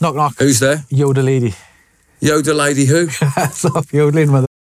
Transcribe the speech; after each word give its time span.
Knock 0.00 0.14
knock. 0.14 0.34
Who's 0.38 0.60
there? 0.60 0.84
Yoda 0.90 1.24
lady. 1.24 1.54
Yoda 2.20 2.54
lady 2.56 2.84
who? 2.84 3.08
Stop 3.50 3.92
yodeling, 3.92 4.30
mother. 4.30 4.46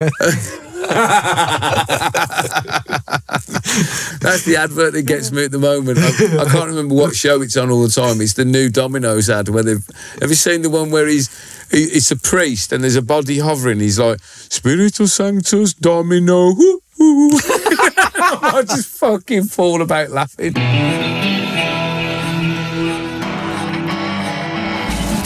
That's 4.20 4.44
the 4.44 4.56
advert 4.58 4.92
that 4.94 5.02
gets 5.06 5.30
me 5.30 5.44
at 5.44 5.52
the 5.52 5.58
moment. 5.58 5.98
I, 5.98 6.42
I 6.42 6.44
can't 6.46 6.66
remember 6.66 6.94
what 6.94 7.14
show 7.14 7.40
it's 7.42 7.56
on 7.56 7.70
all 7.70 7.82
the 7.82 7.88
time. 7.88 8.20
It's 8.20 8.32
the 8.34 8.44
new 8.44 8.68
Domino's 8.68 9.30
ad 9.30 9.48
where 9.48 9.62
they've. 9.62 9.86
Have 10.20 10.30
you 10.30 10.36
seen 10.36 10.62
the 10.62 10.70
one 10.70 10.90
where 10.90 11.06
he's? 11.06 11.28
He, 11.70 11.84
it's 11.84 12.10
a 12.10 12.16
priest 12.16 12.72
and 12.72 12.82
there's 12.82 12.96
a 12.96 13.02
body 13.02 13.38
hovering. 13.38 13.78
He's 13.78 13.98
like 13.98 14.18
Spiritus 14.22 15.14
Sanctus 15.14 15.74
Domino. 15.74 16.54
Woo, 16.54 16.80
woo." 16.98 17.30
I 17.32 18.64
just 18.66 18.88
fucking 18.98 19.44
fall 19.44 19.80
about 19.82 20.10
laughing. 20.10 20.54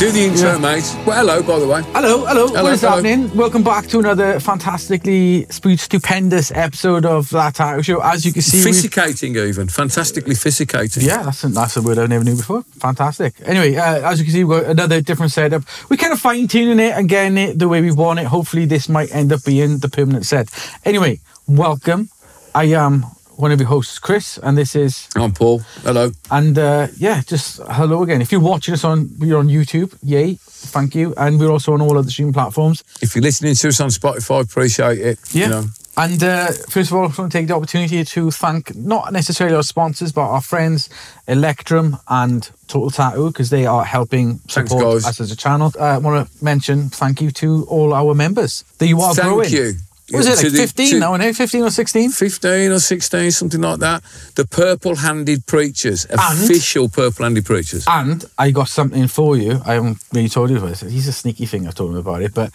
Do 0.05 0.13
the 0.13 0.21
intro, 0.25 0.53
Yeah. 0.53 0.59
mate. 0.59 0.85
Well, 1.07 1.17
hello, 1.17 1.43
by 1.43 1.59
the 1.59 1.67
way. 1.67 1.83
Hello, 1.95 2.27
hello, 2.27 2.49
Hello, 2.49 2.63
What 2.65 2.75
is 2.75 2.83
hello. 2.83 2.97
happening? 2.97 3.35
Welcome 3.35 3.63
back 3.63 3.87
to 3.87 4.01
another 4.01 4.39
fantastically 4.39 5.47
stupendous 5.49 6.53
episode 6.55 7.07
of 7.07 7.31
that 7.31 7.55
tattoo 7.55 7.83
show. 7.83 8.01
As 8.01 8.27
you 8.27 8.35
can 8.35 8.43
see, 8.43 8.63
we've- 8.63 9.49
even 9.49 9.67
fantastically 9.69 10.35
fissicating. 10.35 11.05
yeah, 11.05 11.23
that's 11.23 11.43
a, 11.45 11.49
that's 11.49 11.79
a 11.79 11.81
word 11.83 11.99
I 11.99 12.05
never 12.05 12.23
knew 12.23 12.37
before. 12.37 12.65
Fantastic. 12.81 13.33
Anyway, 13.47 13.77
uh, 13.77 14.11
as 14.11 14.19
you 14.19 14.27
can 14.27 14.35
see, 14.35 14.45
we've 14.45 14.61
got 14.61 14.71
another 14.71 15.01
different 15.01 15.33
setup. 15.33 15.63
We're 15.89 15.97
kind 15.97 16.13
of 16.13 16.21
fine 16.21 16.49
tuning 16.49 16.81
it 16.81 16.93
and 16.95 17.09
getting 17.09 17.39
it 17.39 17.59
the 17.59 17.67
way 17.67 17.81
we 17.81 17.91
want 17.91 18.19
it. 18.19 18.27
Hopefully, 18.27 18.67
this 18.67 18.91
might 18.91 19.11
end 19.11 19.33
up 19.33 19.43
being 19.43 19.79
the 19.79 19.89
permanent 19.89 20.27
set. 20.27 20.49
Anyway, 20.85 21.21
welcome. 21.47 22.11
I 22.55 22.65
am 22.65 23.07
one 23.37 23.53
of 23.53 23.61
your 23.61 23.69
hosts, 23.69 23.99
Chris, 23.99 24.39
and 24.39 24.57
this 24.57 24.75
is 24.77 25.09
I'm 25.17 25.33
Paul. 25.33 25.61
Hello. 25.83 26.11
And 26.31 26.59
uh, 26.59 26.89
yeah, 26.97 27.23
just 27.27 27.61
hello 27.71 28.03
again. 28.03 28.23
If 28.23 28.31
you're 28.33 28.41
watching 28.41 28.75
us 28.75 28.85
on, 28.85 29.11
you're 29.19 29.39
on 29.39 29.49
YouTube, 29.49 29.97
yay, 30.03 30.35
thank 30.41 30.95
you. 30.95 31.15
And 31.17 31.39
we're 31.41 31.51
also 31.51 31.73
on 31.75 31.81
all 31.81 31.99
other 31.99 32.11
streaming 32.11 32.33
platforms. 32.35 32.85
If 33.03 33.15
you're 33.15 33.23
listening 33.23 33.55
to 33.57 33.69
us 33.69 33.81
on 33.81 33.89
Spotify, 33.91 34.43
appreciate 34.43 34.99
it. 34.99 35.19
Yeah. 35.33 35.45
You 35.45 35.51
know, 35.51 35.65
And 35.97 36.23
uh, 36.23 36.47
first 36.69 36.91
of 36.91 36.95
all, 36.97 37.05
I 37.05 37.07
want 37.07 37.31
to 37.33 37.39
take 37.39 37.47
the 37.49 37.55
opportunity 37.55 38.05
to 38.05 38.31
thank 38.31 38.75
not 38.75 39.13
necessarily 39.13 39.55
our 39.57 39.63
sponsors, 39.63 40.13
but 40.13 40.23
our 40.29 40.41
friends 40.41 40.89
Electrum 41.29 41.99
and 42.09 42.51
Total 42.69 42.91
Tattoo 42.91 43.29
because 43.29 43.51
they 43.51 43.67
are 43.67 43.85
helping 43.85 44.41
support 44.49 44.83
guys. 44.83 45.07
us 45.07 45.21
as 45.21 45.31
a 45.31 45.37
channel. 45.37 45.73
Uh, 45.79 45.85
I 45.85 45.99
want 45.99 46.29
to 46.29 46.45
mention 46.45 46.89
thank 46.89 47.21
you 47.21 47.31
to 47.33 47.65
all 47.69 47.93
our 47.95 48.15
members. 48.15 48.65
That 48.79 48.89
you 48.89 49.01
are 49.01 49.15
Thank 49.15 49.29
growing. 49.29 49.51
you. 49.53 49.73
What 50.11 50.19
was 50.19 50.27
it 50.29 50.37
like 50.45 50.53
the- 50.53 50.59
15 50.59 50.91
to- 50.91 50.99
now? 51.01 51.17
No, 51.17 51.33
15 51.33 51.63
or 51.63 51.71
16? 51.71 52.11
15 52.11 52.73
or 52.73 52.79
16, 52.79 53.31
something 53.31 53.61
like 53.61 53.81
that. 53.81 54.03
The 54.35 54.45
Purple 54.47 54.97
Handed 54.97 55.47
Preachers, 55.47 56.05
And- 56.05 56.21
official 56.21 56.89
Purple 56.89 57.25
Handed 57.25 57.45
Preachers. 57.47 57.85
And 57.89 58.25
I 58.39 58.51
got 58.51 58.69
something 58.69 59.09
for 59.09 59.37
you. 59.37 59.63
I 59.65 59.75
haven't 59.75 59.99
really 60.13 60.29
told 60.29 60.51
you 60.51 60.59
about 60.59 60.69
this. 60.71 60.81
He's 60.81 61.09
a 61.09 61.13
sneaky 61.13 61.47
thing. 61.47 61.67
I've 61.67 61.75
told 61.75 61.91
him 61.93 61.97
about 61.97 62.21
it, 62.23 62.35
but 62.35 62.51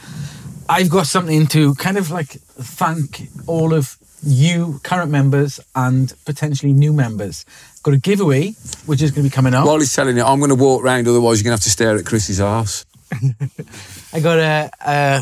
I've 0.68 0.90
got 0.90 1.08
something 1.08 1.48
to 1.48 1.74
kind 1.76 1.98
of 1.98 2.12
like 2.12 2.34
thank 2.60 3.30
all 3.48 3.74
of 3.74 3.98
you 4.22 4.80
current 4.84 5.10
members 5.10 5.60
and 5.76 6.14
potentially 6.26 6.74
new 6.74 6.94
members. 6.94 7.46
Got 7.82 7.94
a 7.96 7.98
giveaway 7.98 8.52
which 8.86 9.02
is 9.02 9.10
going 9.12 9.24
to 9.24 9.30
be 9.30 9.34
coming 9.34 9.54
up. 9.56 9.66
While 9.66 9.80
he's 9.80 9.96
telling 9.96 10.18
you, 10.18 10.24
I'm 10.24 10.38
going 10.40 10.50
to 10.50 10.56
walk 10.56 10.84
round, 10.84 11.08
otherwise, 11.08 11.40
you're 11.40 11.46
going 11.50 11.58
to 11.58 11.62
have 11.62 11.64
to 11.64 11.70
stare 11.70 11.96
at 11.98 12.06
Chris's 12.06 12.40
arse. 12.42 12.86
I 14.14 14.20
got 14.20 14.38
a, 14.38 14.70
a 14.86 15.22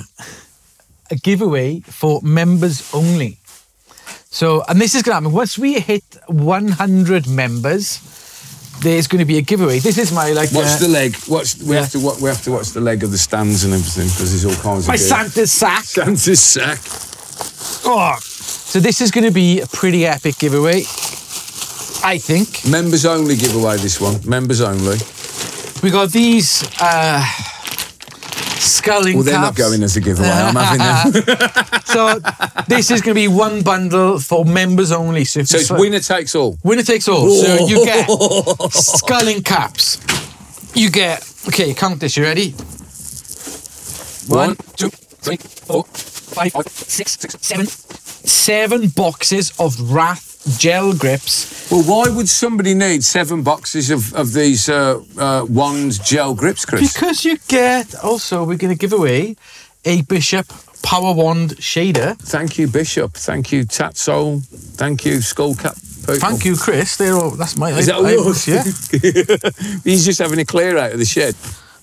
a 1.12 1.16
giveaway 1.16 1.80
for 1.82 2.22
members 2.22 2.94
only. 2.94 3.38
So, 4.30 4.64
and 4.68 4.80
this 4.80 4.94
is 4.96 5.02
going 5.04 5.12
to 5.16 5.22
happen 5.22 5.32
once 5.34 5.58
we 5.58 5.80
hit 5.80 6.04
100 6.28 7.28
members. 7.28 8.00
There's 8.82 9.08
going 9.08 9.20
to 9.20 9.26
be 9.26 9.38
a 9.38 9.42
giveaway. 9.42 9.80
This 9.80 9.98
is 9.98 10.12
my 10.12 10.32
like 10.34 10.52
Watch 10.52 10.66
uh, 10.68 10.78
the 10.80 10.88
leg. 10.90 11.16
Watch. 11.28 11.56
We 11.64 11.74
yeah. 11.74 11.82
have 11.82 11.92
to. 11.94 12.00
wa- 12.00 12.16
We 12.22 12.30
have 12.30 12.44
to 12.44 12.52
watch 12.52 12.70
the 12.74 12.82
leg 12.82 13.04
of 13.04 13.10
the 13.12 13.18
stands 13.18 13.64
and 13.64 13.74
everything 13.74 14.06
because 14.08 14.30
there's 14.32 14.46
all 14.46 14.62
kinds 14.64 14.84
of. 14.84 14.90
my. 14.90 14.96
Santa's 14.98 15.52
sack. 15.52 15.84
Santa's 15.86 16.40
sack. 16.42 16.80
Oh, 17.86 18.18
so 18.22 18.80
this 18.80 19.02
is 19.02 19.10
going 19.10 19.24
to 19.26 19.32
be 19.32 19.62
a 19.62 19.68
pretty 19.68 20.06
epic 20.06 20.38
giveaway. 20.38 20.84
I 22.04 22.20
think 22.20 22.66
Members 22.70 23.06
only 23.06 23.36
giveaway. 23.36 23.78
This 23.78 24.00
one. 24.00 24.20
Members 24.30 24.62
only. 24.62 24.98
we 25.82 25.90
got 25.90 26.12
these 26.12 26.64
uh, 26.80 27.26
sculling 28.68 29.16
Well, 29.16 29.24
they're 29.24 29.40
not 29.40 29.56
going 29.56 29.82
as 29.84 29.96
a 29.98 30.02
giveaway. 30.02 30.30
I'm 30.30 30.56
having 31.14 31.24
them. 31.24 31.82
So 31.86 32.20
this 32.68 32.92
is 32.92 33.02
going 33.02 33.16
to 33.16 33.22
be 33.22 33.28
one 33.28 33.62
bundle 33.64 34.20
for 34.20 34.46
members 34.46 34.92
only. 34.92 35.26
So, 35.26 35.40
if 35.42 35.48
So 35.48 35.58
it's 35.58 35.72
winner 35.72 36.00
takes 36.00 36.36
all. 36.36 36.58
winner 36.64 36.84
takes 36.84 37.08
all. 37.08 37.30
So 37.30 37.66
you 37.68 37.84
get 37.86 38.10
sculling 38.72 39.42
caps. 39.44 40.00
You 40.76 40.90
get 40.92 41.24
okay. 41.48 41.74
Count 41.74 42.00
this. 42.00 42.18
You 42.18 42.24
ready? 42.24 42.52
One, 44.28 44.56
two, 44.76 44.90
three, 44.90 45.38
four, 45.38 45.86
five, 45.86 46.52
six, 46.68 47.18
seven, 47.40 47.66
seven 47.66 48.90
boxes 48.90 49.54
of 49.60 49.80
Wrath 49.92 50.37
gel 50.58 50.94
grips. 50.94 51.70
Well, 51.72 51.84
why 51.84 52.10
would 52.16 52.30
somebody 52.30 52.74
need 52.74 53.04
seven 53.04 53.44
boxes 53.44 53.90
of, 53.92 54.14
of 54.16 54.34
these 54.34 54.70
uh, 54.70 55.02
uh, 55.18 55.46
wand 55.50 56.04
gel 56.04 56.34
grips, 56.36 56.66
Chris? 56.66 56.94
Because 56.94 57.26
you 57.26 57.38
get 57.48 57.96
also, 58.04 58.44
we're 58.44 58.58
going 58.58 58.74
to 58.74 58.80
give 58.80 58.94
away 58.94 59.36
a 59.86 60.02
Bishop 60.04 60.48
Power 60.84 61.14
Wand 61.14 61.58
shader. 61.58 62.18
Thank 62.18 62.58
you, 62.58 62.68
Bishop. 62.68 63.14
Thank 63.14 63.52
you, 63.52 63.66
Tatsoul. 63.66 64.44
Thank 64.78 65.06
you, 65.06 65.18
Skullcap. 65.18 65.76
people. 66.02 66.16
Thank 66.20 66.46
you, 66.46 66.56
Chris. 66.56 66.96
They're 66.98 67.16
all, 67.16 67.32
that's 67.32 67.58
my. 67.58 67.72
Is 67.72 67.88
that 67.88 67.96
I- 67.96 68.12
yours? 68.12 68.48
Yeah. 68.48 68.64
He's 69.84 70.06
just 70.06 70.20
having 70.20 70.40
a 70.40 70.46
clear 70.46 70.78
out 70.78 70.94
of 70.94 71.00
the 71.00 71.06
shed. 71.06 71.36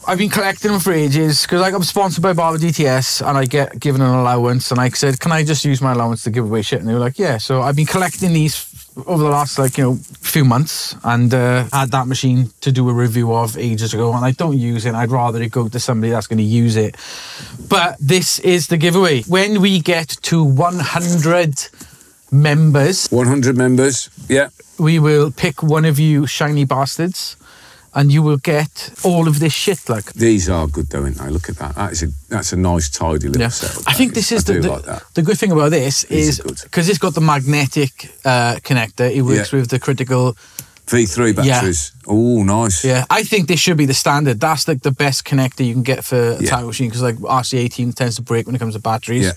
I've 0.06 0.18
been 0.18 0.30
collecting 0.30 0.70
them 0.70 0.80
for 0.80 0.92
ages 0.92 1.42
because 1.42 1.60
like, 1.60 1.74
I'm 1.74 1.82
sponsored 1.82 2.22
by 2.22 2.32
Barber 2.32 2.58
DTS 2.58 3.26
and 3.26 3.38
I 3.38 3.44
get 3.46 3.78
given 3.78 4.00
an 4.00 4.14
allowance. 4.14 4.70
And 4.70 4.80
I 4.80 4.88
said, 4.90 5.18
Can 5.20 5.32
I 5.32 5.44
just 5.44 5.64
use 5.64 5.80
my 5.80 5.92
allowance 5.92 6.24
to 6.24 6.30
give 6.30 6.44
away 6.44 6.62
shit? 6.62 6.80
And 6.80 6.88
they 6.88 6.92
were 6.92 7.00
like, 7.00 7.18
Yeah. 7.18 7.38
So 7.38 7.62
I've 7.62 7.76
been 7.76 7.86
collecting 7.86 8.32
these 8.32 8.70
over 9.06 9.22
the 9.22 9.28
last 9.28 9.58
like, 9.58 9.76
you 9.78 9.84
know, 9.84 9.94
few 10.20 10.44
months 10.44 10.94
and 11.04 11.32
uh, 11.32 11.64
had 11.72 11.90
that 11.90 12.06
machine 12.06 12.50
to 12.60 12.70
do 12.70 12.88
a 12.88 12.92
review 12.92 13.34
of 13.34 13.56
ages 13.58 13.94
ago. 13.94 14.12
And 14.14 14.24
I 14.24 14.32
don't 14.32 14.58
use 14.58 14.86
it. 14.86 14.94
I'd 14.94 15.10
rather 15.10 15.42
it 15.42 15.50
go 15.50 15.68
to 15.68 15.80
somebody 15.80 16.10
that's 16.12 16.26
going 16.26 16.38
to 16.38 16.44
use 16.44 16.76
it. 16.76 16.96
But 17.68 17.96
this 17.98 18.38
is 18.40 18.68
the 18.68 18.76
giveaway. 18.76 19.22
When 19.22 19.60
we 19.60 19.80
get 19.80 20.08
to 20.22 20.44
100 20.44 21.68
members, 22.30 23.08
100 23.08 23.56
members. 23.56 24.10
Yeah. 24.28 24.48
we 24.78 24.98
will 24.98 25.30
pick 25.30 25.62
one 25.62 25.84
of 25.84 25.98
you 25.98 26.26
shiny 26.26 26.64
bastards 26.64 27.36
and 27.94 28.12
you 28.12 28.22
will 28.22 28.38
get 28.38 28.90
all 29.04 29.28
of 29.28 29.38
this 29.38 29.52
shit 29.52 29.88
like 29.88 30.12
These 30.12 30.48
are 30.50 30.66
good, 30.66 30.88
though, 30.88 31.02
aren't 31.02 31.18
they? 31.18 31.28
Look 31.30 31.48
at 31.48 31.56
that. 31.56 31.74
That 31.76 31.92
is 31.92 32.02
a, 32.02 32.08
that's 32.28 32.52
a 32.52 32.56
nice, 32.56 32.90
tidy 32.90 33.28
little 33.28 33.40
yeah. 33.42 33.48
setup. 33.48 33.84
I 33.86 33.92
think 33.94 34.14
this 34.14 34.32
is 34.32 34.48
I 34.50 34.54
the, 34.54 34.60
the, 34.60 34.70
like 34.70 35.12
the 35.14 35.22
good 35.22 35.38
thing 35.38 35.52
about 35.52 35.70
this 35.70 36.02
These 36.02 36.40
is 36.40 36.62
because 36.64 36.88
it's 36.88 36.98
got 36.98 37.14
the 37.14 37.20
magnetic 37.20 38.10
uh, 38.24 38.56
connector. 38.62 39.10
It 39.14 39.22
works 39.22 39.52
Yeah. 39.52 39.60
with 39.60 39.70
the 39.70 39.78
critical. 39.78 40.36
V3 40.86 41.28
Yeah. 41.28 41.32
batteries. 41.32 41.92
Oh, 42.06 42.42
nice. 42.42 42.84
Yeah, 42.84 43.04
I 43.08 43.22
think 43.22 43.48
this 43.48 43.60
should 43.60 43.78
be 43.78 43.86
the 43.86 43.94
standard. 43.94 44.38
That's 44.40 44.68
like 44.68 44.82
the 44.82 44.90
best 44.90 45.24
connector 45.24 45.64
you 45.64 45.72
can 45.72 45.82
get 45.82 46.04
for 46.04 46.32
a 46.32 46.42
Yeah. 46.42 46.60
machine 46.62 46.88
because 46.88 47.02
like 47.02 47.16
RC18 47.16 47.94
tends 47.94 48.16
to 48.16 48.22
break 48.22 48.46
when 48.46 48.54
it 48.54 48.58
comes 48.58 48.74
to 48.74 48.80
batteries. 48.80 49.24
Yeah. 49.24 49.32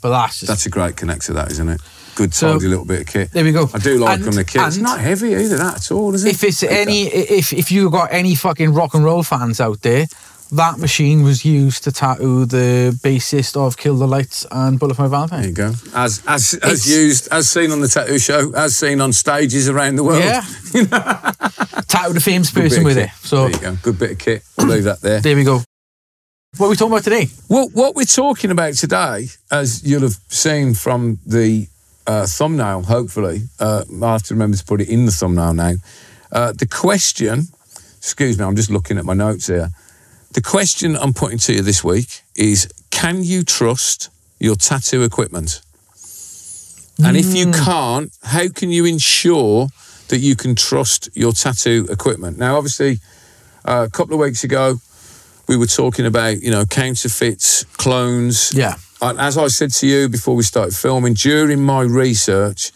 But 0.00 0.10
that's 0.10 0.40
just, 0.40 0.48
That's 0.48 0.66
a 0.66 0.70
great 0.70 0.94
connector, 0.96 1.34
that, 1.34 1.50
isn't 1.50 1.68
it? 1.68 1.80
Good, 2.16 2.34
So- 2.34 2.54
tidy 2.54 2.66
little 2.68 2.84
bit 2.84 3.00
of 3.02 3.06
kit. 3.06 3.30
There 3.32 3.44
we 3.44 3.52
go. 3.52 3.70
I 3.72 3.78
do 3.78 3.98
like 3.98 4.16
And- 4.16 4.24
them, 4.24 4.34
the 4.34 4.44
kit. 4.44 4.62
It's 4.66 4.78
not 4.78 4.98
heavy 5.00 5.34
either, 5.36 5.56
that 5.58 5.76
at 5.76 5.90
all, 5.92 6.14
is 6.14 6.24
it? 6.24 6.30
if 6.30 6.42
it's 6.42 6.62
at 6.64 6.72
any 6.72 7.04
that. 7.04 7.32
if 7.32 7.52
if 7.52 7.70
you 7.70 7.88
got 7.90 8.08
any 8.12 8.34
fucking 8.34 8.72
rock 8.74 8.94
and 8.94 9.04
roll 9.04 9.22
fans 9.22 9.60
out 9.60 9.82
there, 9.82 10.06
that 10.52 10.78
machine 10.78 11.22
was 11.22 11.44
used 11.44 11.84
to 11.84 11.92
tattoo 11.92 12.46
the 12.46 12.96
bassist 13.02 13.56
of 13.56 13.76
Kill 13.76 13.96
the 13.96 14.06
Lights 14.08 14.46
and 14.50 14.78
Bullet 14.78 14.94
for 14.96 15.02
My 15.02 15.08
Valentine. 15.08 15.40
There 15.40 15.48
you 15.50 15.54
go. 15.54 15.74
As 15.94 16.22
as 16.26 16.54
It's- 16.54 16.72
as 16.72 16.88
used, 16.88 17.28
as 17.30 17.48
seen 17.50 17.70
on 17.70 17.80
the 17.80 17.88
tattoo 17.88 18.18
show, 18.18 18.50
as 18.54 18.76
seen 18.76 19.00
on 19.00 19.12
stages 19.12 19.68
around 19.68 19.96
the 19.96 20.04
world. 20.04 20.22
Yeah. 20.24 20.42
tattooed 21.88 22.16
a 22.16 22.20
famous 22.20 22.50
Good 22.50 22.62
person 22.64 22.84
with 22.84 22.96
kit. 22.96 23.06
it. 23.06 23.26
So 23.26 23.36
there 23.48 23.50
you 23.50 23.58
go. 23.58 23.78
Good 23.82 23.98
bit 23.98 24.10
of 24.12 24.18
kit. 24.18 24.42
I'll 24.58 24.66
leave 24.66 24.84
that 24.84 25.00
there. 25.00 25.20
there 25.20 25.36
we 25.36 25.44
go. 25.44 25.62
What 26.56 26.66
are 26.68 26.70
we 26.70 26.76
talking 26.76 26.92
about 26.94 27.04
today? 27.04 27.28
Well, 27.50 27.68
what 27.74 27.94
we're 27.94 28.04
talking 28.04 28.50
about 28.50 28.74
today, 28.74 29.28
as 29.50 29.82
you'll 29.84 30.00
have 30.02 30.16
seen 30.28 30.72
from 30.74 31.18
the 31.26 31.66
uh, 32.06 32.26
thumbnail, 32.26 32.82
hopefully, 32.82 33.42
uh, 33.58 33.84
I 34.02 34.12
have 34.12 34.22
to 34.24 34.34
remember 34.34 34.56
to 34.56 34.64
put 34.64 34.80
it 34.80 34.88
in 34.88 35.06
the 35.06 35.12
thumbnail 35.12 35.54
now. 35.54 35.74
Uh, 36.32 36.52
the 36.52 36.66
question, 36.66 37.44
excuse 37.98 38.38
me, 38.38 38.44
I'm 38.44 38.56
just 38.56 38.70
looking 38.70 38.98
at 38.98 39.04
my 39.04 39.14
notes 39.14 39.46
here. 39.46 39.70
The 40.32 40.42
question 40.42 40.96
I'm 40.96 41.14
putting 41.14 41.38
to 41.38 41.54
you 41.54 41.62
this 41.62 41.82
week 41.82 42.22
is 42.34 42.68
can 42.90 43.22
you 43.22 43.42
trust 43.42 44.10
your 44.38 44.56
tattoo 44.56 45.02
equipment? 45.02 45.62
And 47.04 47.16
if 47.16 47.34
you 47.34 47.52
can't, 47.52 48.10
how 48.22 48.48
can 48.48 48.70
you 48.70 48.86
ensure 48.86 49.68
that 50.08 50.18
you 50.18 50.34
can 50.34 50.54
trust 50.54 51.10
your 51.14 51.32
tattoo 51.32 51.86
equipment? 51.90 52.38
Now, 52.38 52.56
obviously, 52.56 52.98
uh, 53.64 53.86
a 53.86 53.90
couple 53.90 54.14
of 54.14 54.20
weeks 54.20 54.44
ago, 54.44 54.76
we 55.46 55.56
were 55.56 55.66
talking 55.66 56.06
about, 56.06 56.40
you 56.40 56.50
know, 56.50 56.64
counterfeits, 56.64 57.64
clones. 57.76 58.52
Yeah. 58.54 58.76
And 59.02 59.20
as 59.20 59.36
I 59.36 59.48
said 59.48 59.72
to 59.72 59.86
you 59.86 60.08
before 60.08 60.34
we 60.36 60.42
started 60.42 60.74
filming, 60.74 61.14
during 61.14 61.60
my 61.60 61.82
research, 61.82 62.72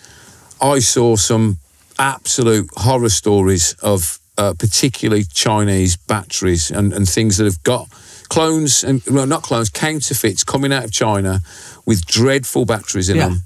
I 0.61 0.79
saw 0.81 1.17
some 1.17 1.59
absolute 1.99 2.69
horror 2.77 3.09
stories 3.09 3.75
of 3.83 4.19
uh, 4.39 4.55
particularly 4.59 5.25
Chinese 5.25 5.97
batteries 5.97 6.71
and, 6.71 6.93
and 6.93 7.09
things 7.09 7.37
that 7.39 7.45
have 7.45 7.63
got 7.63 7.89
clones 8.29 8.85
and 8.85 9.03
well, 9.11 9.27
not 9.27 9.43
clones, 9.43 9.69
counterfeits 9.71 10.45
coming 10.45 10.73
out 10.73 10.85
of 10.85 10.93
China 10.93 11.41
with 11.87 12.05
dreadful 12.07 12.65
batteries 12.65 13.09
in 13.09 13.17
Yeah. 13.17 13.29
them. 13.29 13.43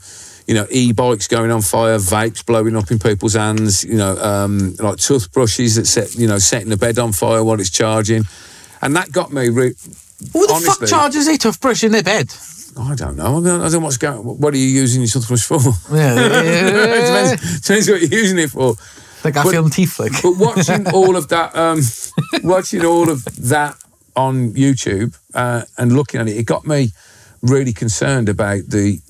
You 0.47 0.53
know, 0.55 0.67
e-bikes 0.71 1.26
going 1.26 1.50
on 1.50 1.62
fire, 1.62 1.97
vapes 1.97 2.44
blowing 2.44 2.76
up 2.76 2.91
in 2.91 2.99
people's 2.99 3.32
hands. 3.32 3.82
You 3.82 3.97
know, 3.97 4.15
um, 4.19 4.75
like 4.79 4.99
toothbrushes 4.99 5.76
that 5.76 5.87
set 5.87 6.15
you 6.17 6.26
know 6.29 6.37
setting 6.38 6.69
the 6.69 6.76
bed 6.76 6.99
on 6.99 7.12
fire 7.12 7.43
while 7.43 7.59
it's 7.59 7.71
charging, 7.71 8.25
and 8.82 8.94
that 8.94 9.11
got 9.11 9.32
me. 9.32 9.49
Re- 9.49 9.75
Who 10.35 10.47
the 10.47 10.53
honestly, 10.53 10.87
fuck 10.87 10.88
charges 10.88 11.29
a 11.29 11.38
toothbrush 11.38 11.82
in 11.82 11.93
their 11.93 12.03
bed? 12.03 12.31
I 12.76 12.94
don't 12.94 13.17
know. 13.17 13.38
I 13.38 13.43
don't, 13.44 13.61
I 13.61 13.65
don't 13.69 13.73
know 13.73 13.79
what's 13.81 13.97
going. 13.99 14.19
What 14.25 14.53
are 14.55 14.56
you 14.56 14.67
using 14.67 15.03
your 15.03 15.09
toothbrush 15.09 15.44
for? 15.44 15.59
Yeah, 15.97 16.15
depends, 16.15 17.61
depends 17.61 17.88
what 17.91 18.00
you're 18.00 18.21
using 18.21 18.38
it 18.38 18.50
for. 18.50 18.75
like 19.25 19.37
I 19.37 19.44
But- 19.44 19.53
film 19.53 19.71
teeth 19.71 19.93
flick. 19.93 20.12
But 20.23 20.37
watching 20.38 20.88
all 20.93 21.17
of 21.17 21.29
that, 21.29 21.55
um, 21.56 21.81
watching 22.43 22.85
all 22.85 23.11
of 23.11 23.25
that 23.49 23.76
on 24.17 24.53
YouTube 24.55 25.17
uh, 25.35 25.62
and 25.79 25.94
looking 25.94 26.21
at 26.21 26.29
it, 26.29 26.37
it 26.37 26.44
got 26.47 26.67
me 26.67 26.91
really 27.43 27.73
concerned 27.73 28.29
about 28.29 28.62
the 28.69 29.00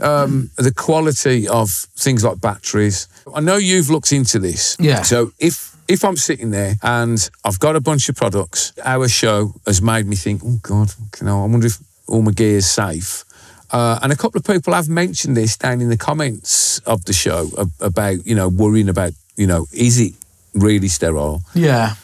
um, 0.00 0.50
the 0.56 0.72
quality 0.72 1.46
of 1.46 1.70
things 1.70 2.24
like 2.24 2.40
batteries. 2.40 3.06
I 3.34 3.40
know 3.40 3.56
you've 3.56 3.90
looked 3.90 4.12
into 4.12 4.38
this. 4.38 4.76
Yeah. 4.80 5.02
So 5.02 5.32
if 5.38 5.76
if 5.88 6.04
I'm 6.04 6.16
sitting 6.16 6.50
there 6.50 6.76
and 6.82 7.28
I've 7.44 7.58
got 7.58 7.76
a 7.76 7.80
bunch 7.80 8.08
of 8.08 8.16
products, 8.16 8.72
our 8.84 9.08
show 9.08 9.54
has 9.66 9.82
made 9.82 10.06
me 10.06 10.16
think, 10.16 10.42
oh 10.44 10.58
God, 10.62 10.92
you 11.20 11.26
know, 11.26 11.42
I 11.42 11.46
wonder 11.46 11.66
if 11.66 11.78
all 12.10 12.22
my 12.22 12.32
gear's 12.32 12.66
safe. 12.66 13.24
Uh, 13.72 13.98
and 14.02 14.12
a 14.12 14.16
couple 14.16 14.38
of 14.38 14.44
people 14.44 14.72
have 14.74 14.88
mentioned 14.88 15.36
this 15.36 15.56
down 15.56 15.80
in 15.80 15.88
the 15.88 15.96
comments 15.96 16.80
of 16.80 17.04
the 17.04 17.12
show 17.12 17.48
about, 17.80 18.26
you 18.26 18.34
know, 18.34 18.48
worrying 18.48 18.88
about, 18.88 19.12
you 19.36 19.46
know, 19.46 19.66
is 19.72 20.00
it 20.00 20.12
really 20.54 20.88
sterile? 20.88 21.42
Yeah. 21.54 21.94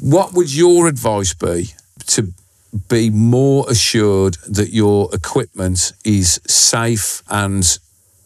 What 0.00 0.32
would 0.32 0.54
your 0.54 0.88
advice 0.88 1.34
be 1.34 1.72
to 2.06 2.32
be 2.88 3.10
more 3.10 3.66
assured 3.68 4.38
that 4.48 4.70
your 4.70 5.14
equipment 5.14 5.92
is 6.04 6.40
safe 6.46 7.22
and 7.28 7.78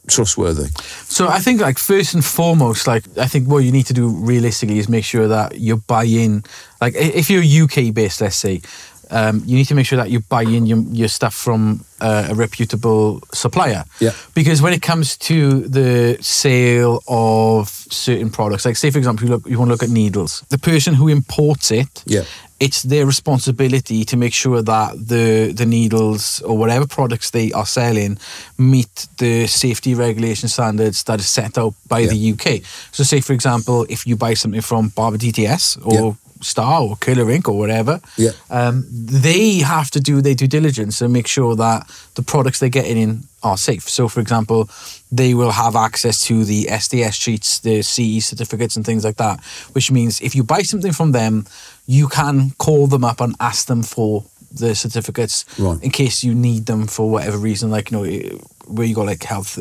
trustworthy? 0.06 0.68
So 1.04 1.26
I 1.28 1.40
think 1.40 1.60
like 1.60 1.78
first 1.78 2.14
and 2.14 2.24
foremost, 2.24 2.86
like 2.86 3.04
I 3.18 3.26
think 3.26 3.48
what 3.48 3.58
you 3.58 3.72
need 3.72 3.86
to 3.86 3.92
do 3.92 4.08
realistically 4.08 4.78
is 4.78 4.88
make 4.88 5.04
sure 5.04 5.26
that 5.28 5.58
you 5.58 5.78
buy 5.78 6.04
in. 6.04 6.44
Like 6.80 6.94
if 6.94 7.28
you're 7.28 7.64
UK 7.64 7.92
based, 7.92 8.20
let's 8.20 8.36
say, 8.36 8.62
um, 9.10 9.42
you 9.46 9.56
need 9.56 9.66
to 9.68 9.74
make 9.74 9.86
sure 9.86 9.96
that 9.98 10.10
you 10.10 10.20
buy 10.20 10.42
in 10.42 10.66
your, 10.66 10.78
your 10.90 11.08
stuff 11.08 11.34
from 11.34 11.84
uh, 12.00 12.28
a 12.30 12.34
reputable 12.34 13.20
supplier. 13.32 13.84
Yeah. 14.00 14.10
Because 14.34 14.60
when 14.62 14.72
it 14.72 14.82
comes 14.82 15.16
to 15.18 15.60
the 15.60 16.18
sale 16.20 17.02
of 17.08 17.68
certain 17.68 18.30
products, 18.30 18.64
like 18.64 18.76
say 18.76 18.90
for 18.90 18.98
example, 18.98 19.24
you 19.26 19.30
look, 19.34 19.46
you 19.48 19.58
want 19.58 19.68
to 19.68 19.72
look 19.74 19.82
at 19.82 19.90
needles, 19.90 20.44
the 20.48 20.58
person 20.58 20.94
who 20.94 21.08
imports 21.08 21.70
it, 21.70 22.02
Yeah. 22.06 22.24
it's 22.60 22.82
their 22.82 23.06
responsibility 23.06 24.04
to 24.04 24.16
make 24.16 24.34
sure 24.34 24.62
that 24.62 24.92
the 25.08 25.52
the 25.54 25.66
needles 25.66 26.40
or 26.42 26.56
whatever 26.58 26.86
products 26.86 27.30
they 27.30 27.52
are 27.52 27.66
selling 27.66 28.18
meet 28.58 29.06
the 29.18 29.46
safety 29.46 29.94
regulation 29.94 30.48
standards 30.48 31.02
that 31.04 31.20
are 31.20 31.22
set 31.40 31.58
out 31.58 31.74
by 31.88 32.00
Yeah. 32.00 32.10
the 32.10 32.32
UK. 32.32 32.62
So, 32.92 33.04
say 33.04 33.20
for 33.20 33.32
example, 33.34 33.86
if 33.88 34.06
you 34.06 34.16
buy 34.16 34.34
something 34.34 34.62
from 34.62 34.88
Barber 34.96 35.18
DTS 35.18 35.78
or 35.82 35.92
Yeah. 35.94 36.12
Star 36.40 36.82
or 36.82 36.96
Killer 36.96 37.30
Ink 37.30 37.48
or 37.48 37.56
whatever, 37.58 38.00
Yeah. 38.16 38.30
um, 38.50 38.84
they 38.90 39.58
have 39.58 39.90
to 39.92 40.00
do 40.00 40.20
their 40.20 40.34
due 40.34 40.46
diligence 40.48 41.00
and 41.00 41.12
make 41.12 41.26
sure 41.26 41.56
that 41.56 41.86
the 42.14 42.22
products 42.22 42.58
they're 42.58 42.68
getting 42.68 42.96
in 42.98 43.24
are 43.42 43.56
safe. 43.56 43.88
So, 43.88 44.08
for 44.08 44.20
example, 44.20 44.68
they 45.12 45.34
will 45.34 45.52
have 45.52 45.76
access 45.76 46.20
to 46.26 46.44
the 46.44 46.66
SDS 46.70 47.14
sheets, 47.14 47.58
the 47.60 47.82
CE 47.82 48.20
certificates, 48.24 48.76
and 48.76 48.84
things 48.84 49.04
like 49.04 49.16
that. 49.16 49.40
Which 49.72 49.90
means 49.90 50.20
if 50.20 50.34
you 50.34 50.42
buy 50.42 50.62
something 50.62 50.92
from 50.92 51.12
them, 51.12 51.46
you 51.86 52.08
can 52.08 52.50
call 52.58 52.86
them 52.88 53.04
up 53.04 53.20
and 53.20 53.34
ask 53.40 53.66
them 53.66 53.82
for 53.82 54.24
the 54.52 54.74
certificates 54.74 55.44
Right. 55.58 55.78
in 55.82 55.90
case 55.90 56.24
you 56.24 56.34
need 56.34 56.66
them 56.66 56.86
for 56.86 57.10
whatever 57.10 57.36
reason. 57.38 57.70
Like 57.70 57.90
you 57.90 57.96
know, 57.98 58.38
where 58.66 58.86
you 58.86 58.94
got 58.96 59.06
like 59.06 59.22
health 59.22 59.58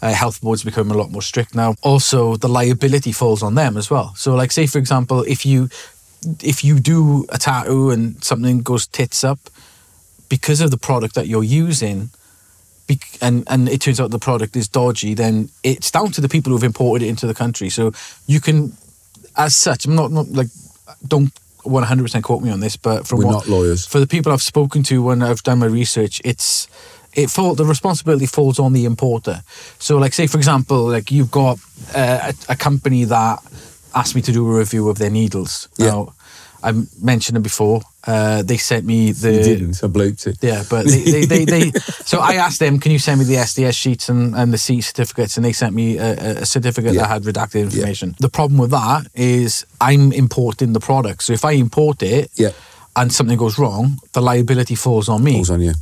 uh, 0.00 0.12
health 0.14 0.40
boards 0.40 0.64
become 0.64 0.90
a 0.90 0.94
lot 0.96 1.10
more 1.10 1.20
strict 1.22 1.54
now. 1.54 1.74
Also, 1.82 2.36
the 2.36 2.48
liability 2.48 3.12
falls 3.12 3.42
on 3.42 3.54
them 3.54 3.76
as 3.76 3.90
well. 3.90 4.14
So, 4.16 4.34
like 4.34 4.50
say 4.52 4.66
for 4.66 4.78
example, 4.78 5.22
if 5.26 5.44
you 5.44 5.68
if 6.42 6.64
you 6.64 6.78
do 6.80 7.24
a 7.28 7.38
tattoo 7.38 7.90
and 7.90 8.22
something 8.24 8.62
goes 8.62 8.86
tits 8.86 9.22
up 9.24 9.38
because 10.28 10.60
of 10.60 10.70
the 10.70 10.78
product 10.78 11.14
that 11.14 11.26
you're 11.26 11.44
using 11.44 12.10
and 13.20 13.44
and 13.48 13.68
it 13.68 13.80
turns 13.80 14.00
out 14.00 14.10
the 14.10 14.18
product 14.18 14.54
is 14.56 14.68
dodgy 14.68 15.14
then 15.14 15.48
it's 15.64 15.90
down 15.90 16.10
to 16.12 16.20
the 16.20 16.28
people 16.28 16.52
who've 16.52 16.62
imported 16.62 17.04
it 17.04 17.08
into 17.08 17.26
the 17.26 17.34
country 17.34 17.68
so 17.68 17.92
you 18.26 18.40
can 18.40 18.72
as 19.36 19.56
such 19.56 19.86
i'm 19.86 19.94
not, 19.96 20.10
not 20.12 20.28
like 20.30 20.46
don't 21.06 21.32
100% 21.64 22.22
quote 22.22 22.42
me 22.42 22.50
on 22.50 22.60
this 22.60 22.76
but 22.76 23.06
from 23.06 23.18
We're 23.18 23.26
what 23.26 23.32
not 23.32 23.48
lawyers. 23.48 23.84
for 23.86 23.98
the 23.98 24.06
people 24.06 24.30
i've 24.32 24.40
spoken 24.42 24.84
to 24.84 25.02
when 25.02 25.20
i've 25.22 25.42
done 25.42 25.58
my 25.58 25.66
research 25.66 26.20
it's 26.24 26.68
it 27.12 27.28
fall 27.28 27.54
the 27.56 27.64
responsibility 27.64 28.26
falls 28.26 28.58
on 28.60 28.72
the 28.72 28.84
importer 28.84 29.42
so 29.80 29.98
like 29.98 30.12
say 30.12 30.28
for 30.28 30.38
example 30.38 30.84
like 30.88 31.10
you've 31.10 31.30
got 31.32 31.58
uh, 31.94 32.32
a, 32.48 32.52
a 32.52 32.56
company 32.56 33.02
that 33.04 33.40
asked 33.96 34.14
me 34.14 34.22
to 34.22 34.30
do 34.32 34.48
a 34.48 34.58
review 34.58 34.88
of 34.88 34.98
their 34.98 35.10
needles 35.10 35.68
Yeah. 35.76 35.86
now 35.90 36.14
i 36.68 36.72
mentioned 37.12 37.36
it 37.40 37.42
before 37.50 37.80
uh, 38.08 38.42
they 38.50 38.56
sent 38.56 38.84
me 38.92 39.12
the 39.24 39.32
You 39.32 39.42
didn't, 39.42 39.76
I 39.82 39.88
bleeped 39.88 40.26
it. 40.30 40.36
yeah, 40.40 40.62
but 40.70 40.82
they, 40.86 41.02
they, 41.14 41.24
they, 41.32 41.44
they 41.44 41.64
so 42.12 42.16
I 42.20 42.34
asked 42.46 42.60
them, 42.64 42.78
can 42.78 42.92
you 42.92 43.00
send 43.00 43.16
me 43.20 43.24
the 43.32 43.38
SDS 43.50 43.76
sheets 43.82 44.08
and, 44.08 44.22
and 44.36 44.52
the 44.54 44.58
CE 44.58 44.86
certificates? 44.90 45.36
And 45.36 45.44
they 45.44 45.52
sent 45.52 45.72
me 45.74 45.86
a, 45.98 46.10
a- 46.42 46.46
certificate 46.46 46.92
Yeah. 46.94 47.00
that 47.02 47.08
had 47.14 47.22
redacted 47.24 47.60
information. 47.68 48.14
The 48.20 48.28
problem 48.38 48.58
with 48.60 48.70
that 48.70 49.02
is 49.14 49.66
I'm 49.80 50.12
importing 50.12 50.72
the 50.72 50.78
product. 50.90 51.18
So 51.24 51.32
if 51.32 51.44
I 51.44 51.52
import 51.64 52.00
it 52.02 52.30
Yeah. 52.36 52.52
and 52.94 53.12
something 53.12 53.36
goes 53.38 53.58
wrong, 53.58 53.84
the 54.12 54.20
liability 54.20 54.76
falls 54.76 55.08
on 55.08 55.24
me. 55.24 55.32
Falls 55.32 55.50
on 55.50 55.60
you. 55.62 55.74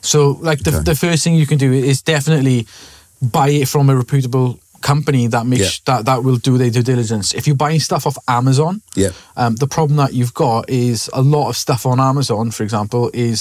So 0.00 0.38
like 0.40 0.60
the, 0.64 0.70
Okay. 0.76 0.84
the 0.84 0.94
first 0.94 1.22
thing 1.24 1.34
you 1.34 1.46
can 1.46 1.58
do 1.58 1.70
is 1.72 2.00
definitely 2.02 2.66
buy 3.20 3.48
it 3.60 3.68
from 3.68 3.90
a 3.90 3.94
reputable 3.96 4.58
company 4.92 5.26
that 5.34 5.44
makes 5.46 5.62
Yeah. 5.62 5.84
that, 5.90 6.00
that 6.08 6.18
will 6.24 6.36
do 6.48 6.54
their 6.58 6.70
due 6.70 6.82
diligence. 6.92 7.26
If 7.38 7.46
you're 7.46 7.56
buying 7.66 7.80
stuff 7.80 8.06
off 8.06 8.16
Amazon, 8.40 8.74
Yeah. 8.94 9.10
um, 9.36 9.52
the 9.56 9.66
problem 9.76 9.96
that 10.02 10.12
you've 10.18 10.34
got 10.34 10.60
is 10.68 11.10
a 11.12 11.22
lot 11.22 11.48
of 11.50 11.56
stuff 11.56 11.82
on 11.86 11.98
Amazon, 12.00 12.50
for 12.56 12.62
example, 12.62 13.10
is 13.12 13.38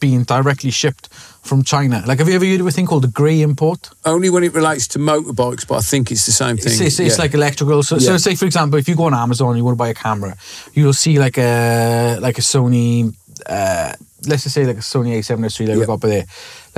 being 0.00 0.22
directly 0.24 0.70
shipped 0.70 1.06
from 1.48 1.62
China. 1.64 1.96
Like, 2.08 2.18
have 2.20 2.28
you 2.28 2.36
ever 2.36 2.46
heard 2.46 2.60
of 2.60 2.66
a 2.66 2.70
thing 2.76 2.86
called 2.86 3.04
a 3.04 3.12
grey 3.20 3.40
import? 3.42 3.80
Only 4.04 4.28
when 4.30 4.44
it 4.44 4.52
relates 4.54 4.86
to 4.92 4.98
motorbikes, 4.98 5.64
but 5.66 5.76
I 5.82 5.84
think 5.92 6.10
it's 6.14 6.26
the 6.26 6.32
same 6.42 6.56
thing. 6.56 6.72
It's, 6.72 6.80
it's, 6.88 7.00
it's 7.00 7.18
like 7.18 7.34
electrical. 7.34 7.82
So, 7.82 7.96
Yeah. 7.96 8.08
so, 8.08 8.16
say 8.26 8.34
for 8.36 8.46
example, 8.46 8.78
if 8.78 8.86
you 8.88 8.94
go 8.96 9.04
on 9.10 9.14
Amazon 9.14 9.48
and 9.50 9.58
you 9.58 9.64
want 9.64 9.76
to 9.78 9.82
buy 9.84 9.88
a 9.88 9.94
camera, 10.06 10.32
you'll 10.76 10.92
see 11.04 11.18
like 11.18 11.36
a 11.38 12.18
like 12.26 12.38
a 12.38 12.42
Sony. 12.52 13.12
Uh, 13.46 13.92
let's 14.30 14.42
just 14.44 14.54
say 14.54 14.64
like 14.66 14.78
a 14.84 14.86
Sony 14.92 15.10
A7S3 15.18 15.66
that 15.66 15.74
we 15.74 15.80
Yeah. 15.80 15.86
got 15.92 16.00
by 16.00 16.08
there. 16.14 16.26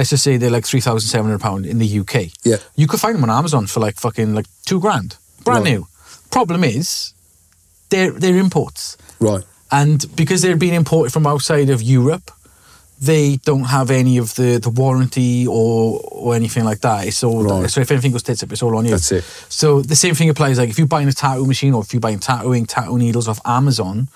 Let's 0.01 0.11
just 0.11 0.25
say 0.25 0.39
they're 0.39 0.51
like 0.57 0.65
three 0.65 0.81
thousand 0.81 1.09
seven 1.11 1.27
hundred 1.27 1.41
pound 1.43 1.67
in 1.67 1.79
the 1.79 1.99
UK. 2.01 2.15
Yeah. 2.43 2.57
you 2.75 2.87
could 2.89 3.01
find 3.01 3.15
them 3.15 3.25
on 3.25 3.31
Amazon 3.31 3.67
for 3.67 3.81
like 3.81 3.97
fucking 4.01 4.35
like 4.35 4.47
two 4.65 4.81
grand, 4.81 5.19
brand 5.45 5.65
Right. 5.65 5.73
new. 5.75 5.87
Problem 6.31 6.65
is, 6.65 7.13
they're 7.91 8.11
they're 8.13 8.39
imports. 8.39 8.97
Right. 9.21 9.45
And 9.71 9.99
because 10.17 10.41
they're 10.41 10.57
being 10.57 10.73
imported 10.75 11.13
from 11.13 11.27
outside 11.27 11.69
of 11.69 11.83
Europe, 11.83 12.31
they 13.01 13.37
don't 13.45 13.65
have 13.65 13.91
any 13.91 14.17
of 14.19 14.35
the, 14.37 14.59
the 14.59 14.71
warranty 14.71 15.47
or 15.47 16.01
or 16.05 16.35
anything 16.35 16.65
like 16.65 16.81
that. 16.81 17.07
It's 17.07 17.23
all 17.23 17.45
Right. 17.45 17.71
so 17.71 17.81
if 17.83 17.91
anything 17.91 18.13
goes 18.13 18.23
tits 18.23 18.43
up, 18.43 18.53
it's 18.53 18.63
all 18.63 18.77
on 18.79 18.85
you. 18.87 18.93
That's 18.93 19.13
it. 19.13 19.25
So 19.49 19.83
the 19.83 19.97
same 19.97 20.15
thing 20.15 20.31
applies. 20.31 20.59
Like 20.59 20.71
if 20.71 20.79
you're 20.79 20.87
buying 20.97 21.09
a 21.09 21.13
tattoo 21.13 21.45
machine 21.47 21.75
or 21.75 21.83
if 21.83 21.93
you're 21.93 22.01
buying 22.09 22.21
tattooing 22.21 22.65
tattoo 22.67 22.97
needles 22.99 23.29
off 23.29 23.41
Amazon, 23.45 24.09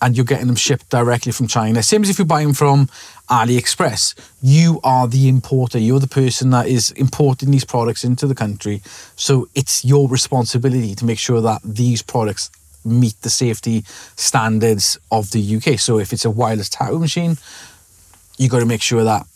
and 0.00 0.16
you're 0.16 0.24
getting 0.24 0.46
them 0.46 0.56
shipped 0.56 0.90
directly 0.90 1.32
from 1.32 1.46
China, 1.46 1.82
same 1.82 2.02
as 2.02 2.10
if 2.10 2.18
you're 2.18 2.26
buying 2.26 2.54
from 2.54 2.88
AliExpress, 3.28 4.14
you 4.42 4.80
are 4.82 5.06
the 5.06 5.28
importer. 5.28 5.78
You're 5.78 6.00
the 6.00 6.06
person 6.06 6.50
that 6.50 6.66
is 6.66 6.90
importing 6.92 7.50
these 7.50 7.64
products 7.64 8.04
into 8.04 8.26
the 8.26 8.34
country. 8.34 8.80
So 9.16 9.48
it's 9.54 9.84
your 9.84 10.08
responsibility 10.08 10.94
to 10.94 11.04
make 11.04 11.18
sure 11.18 11.40
that 11.40 11.60
these 11.64 12.02
products 12.02 12.50
meet 12.84 13.20
the 13.22 13.30
safety 13.30 13.84
standards 14.16 14.98
of 15.10 15.30
the 15.32 15.56
UK. 15.56 15.78
So 15.78 15.98
if 15.98 16.12
it's 16.12 16.24
a 16.24 16.30
wireless 16.30 16.68
tattoo 16.68 16.98
machine, 16.98 17.36
you 18.38 18.48
got 18.48 18.60
to 18.60 18.66
make 18.66 18.82
sure 18.82 19.04
that 19.04 19.26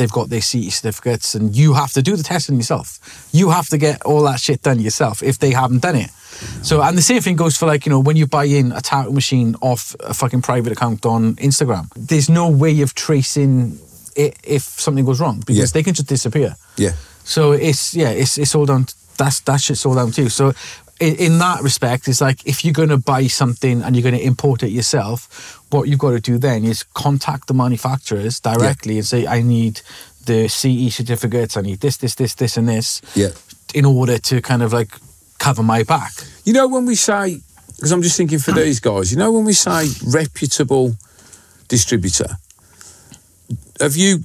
they've 0.00 0.10
got 0.10 0.28
their 0.30 0.40
CE 0.40 0.72
certificates 0.74 1.34
and 1.36 1.54
you 1.54 1.74
have 1.74 1.92
to 1.92 2.02
do 2.02 2.16
the 2.16 2.22
testing 2.24 2.56
yourself. 2.56 2.98
You 3.32 3.50
have 3.50 3.68
to 3.68 3.78
get 3.78 4.02
all 4.02 4.22
that 4.22 4.40
shit 4.40 4.62
done 4.62 4.80
yourself 4.80 5.22
if 5.22 5.38
they 5.38 5.50
haven't 5.52 5.82
done 5.82 5.96
it. 5.96 6.10
So, 6.62 6.80
and 6.82 6.96
the 6.96 7.02
same 7.02 7.20
thing 7.20 7.36
goes 7.36 7.56
for 7.56 7.66
like, 7.66 7.84
you 7.86 7.90
know, 7.90 8.00
when 8.00 8.16
you 8.16 8.26
buy 8.26 8.44
in 8.44 8.72
a 8.72 8.80
tattoo 8.80 9.12
machine 9.12 9.54
off 9.60 9.94
a 10.00 10.14
fucking 10.14 10.42
private 10.42 10.72
account 10.72 11.04
on 11.04 11.34
Instagram, 11.36 11.88
there's 11.94 12.28
no 12.30 12.48
way 12.48 12.80
of 12.80 12.94
tracing 12.94 13.78
it 14.16 14.36
if 14.42 14.62
something 14.62 15.04
goes 15.04 15.20
wrong 15.20 15.40
because 15.40 15.56
Yeah. 15.58 15.66
they 15.74 15.82
can 15.82 15.94
just 15.94 16.08
disappear. 16.08 16.56
Yeah. 16.76 16.92
So 17.24 17.52
it's 17.52 17.94
yeah, 17.94 18.10
it's 18.10 18.38
it's 18.38 18.54
all 18.54 18.66
down. 18.66 18.86
That's 19.18 19.40
that 19.40 19.60
shit's 19.60 19.84
all 19.86 19.94
down 19.94 20.10
too. 20.12 20.28
So 20.30 20.52
in, 21.00 21.16
in 21.16 21.38
that 21.38 21.62
respect, 21.62 22.06
it's 22.08 22.20
like 22.20 22.46
if 22.46 22.64
you're 22.64 22.74
going 22.74 22.90
to 22.90 22.98
buy 22.98 23.26
something 23.26 23.82
and 23.82 23.96
you're 23.96 24.02
going 24.02 24.18
to 24.18 24.24
import 24.24 24.62
it 24.62 24.68
yourself, 24.68 25.60
what 25.70 25.88
you've 25.88 25.98
got 25.98 26.10
to 26.10 26.20
do 26.20 26.38
then 26.38 26.64
is 26.64 26.82
contact 26.82 27.48
the 27.48 27.54
manufacturers 27.54 28.38
directly 28.40 28.98
and 28.98 29.06
say, 29.06 29.26
I 29.26 29.42
need 29.42 29.80
the 30.26 30.48
CE 30.48 30.94
certificates. 30.94 31.56
I 31.56 31.62
need 31.62 31.80
this, 31.80 31.96
this, 31.96 32.14
this, 32.14 32.34
this, 32.34 32.56
and 32.56 32.68
this. 32.68 33.00
Yeah. 33.14 33.30
In 33.74 33.84
order 33.84 34.18
to 34.18 34.42
kind 34.42 34.62
of 34.62 34.72
like 34.72 34.90
cover 35.38 35.62
my 35.62 35.82
back. 35.82 36.12
You 36.44 36.52
know, 36.52 36.68
when 36.68 36.86
we 36.86 36.94
say 36.94 37.40
because 37.80 37.92
I'm 37.92 38.02
just 38.02 38.18
thinking 38.18 38.38
for 38.38 38.52
these 38.52 38.78
guys, 38.78 39.10
you 39.10 39.16
know, 39.16 39.32
when 39.32 39.46
we 39.46 39.54
say 39.54 39.86
reputable 40.06 40.96
distributor, 41.68 42.36
have 43.80 43.96
you? 43.96 44.18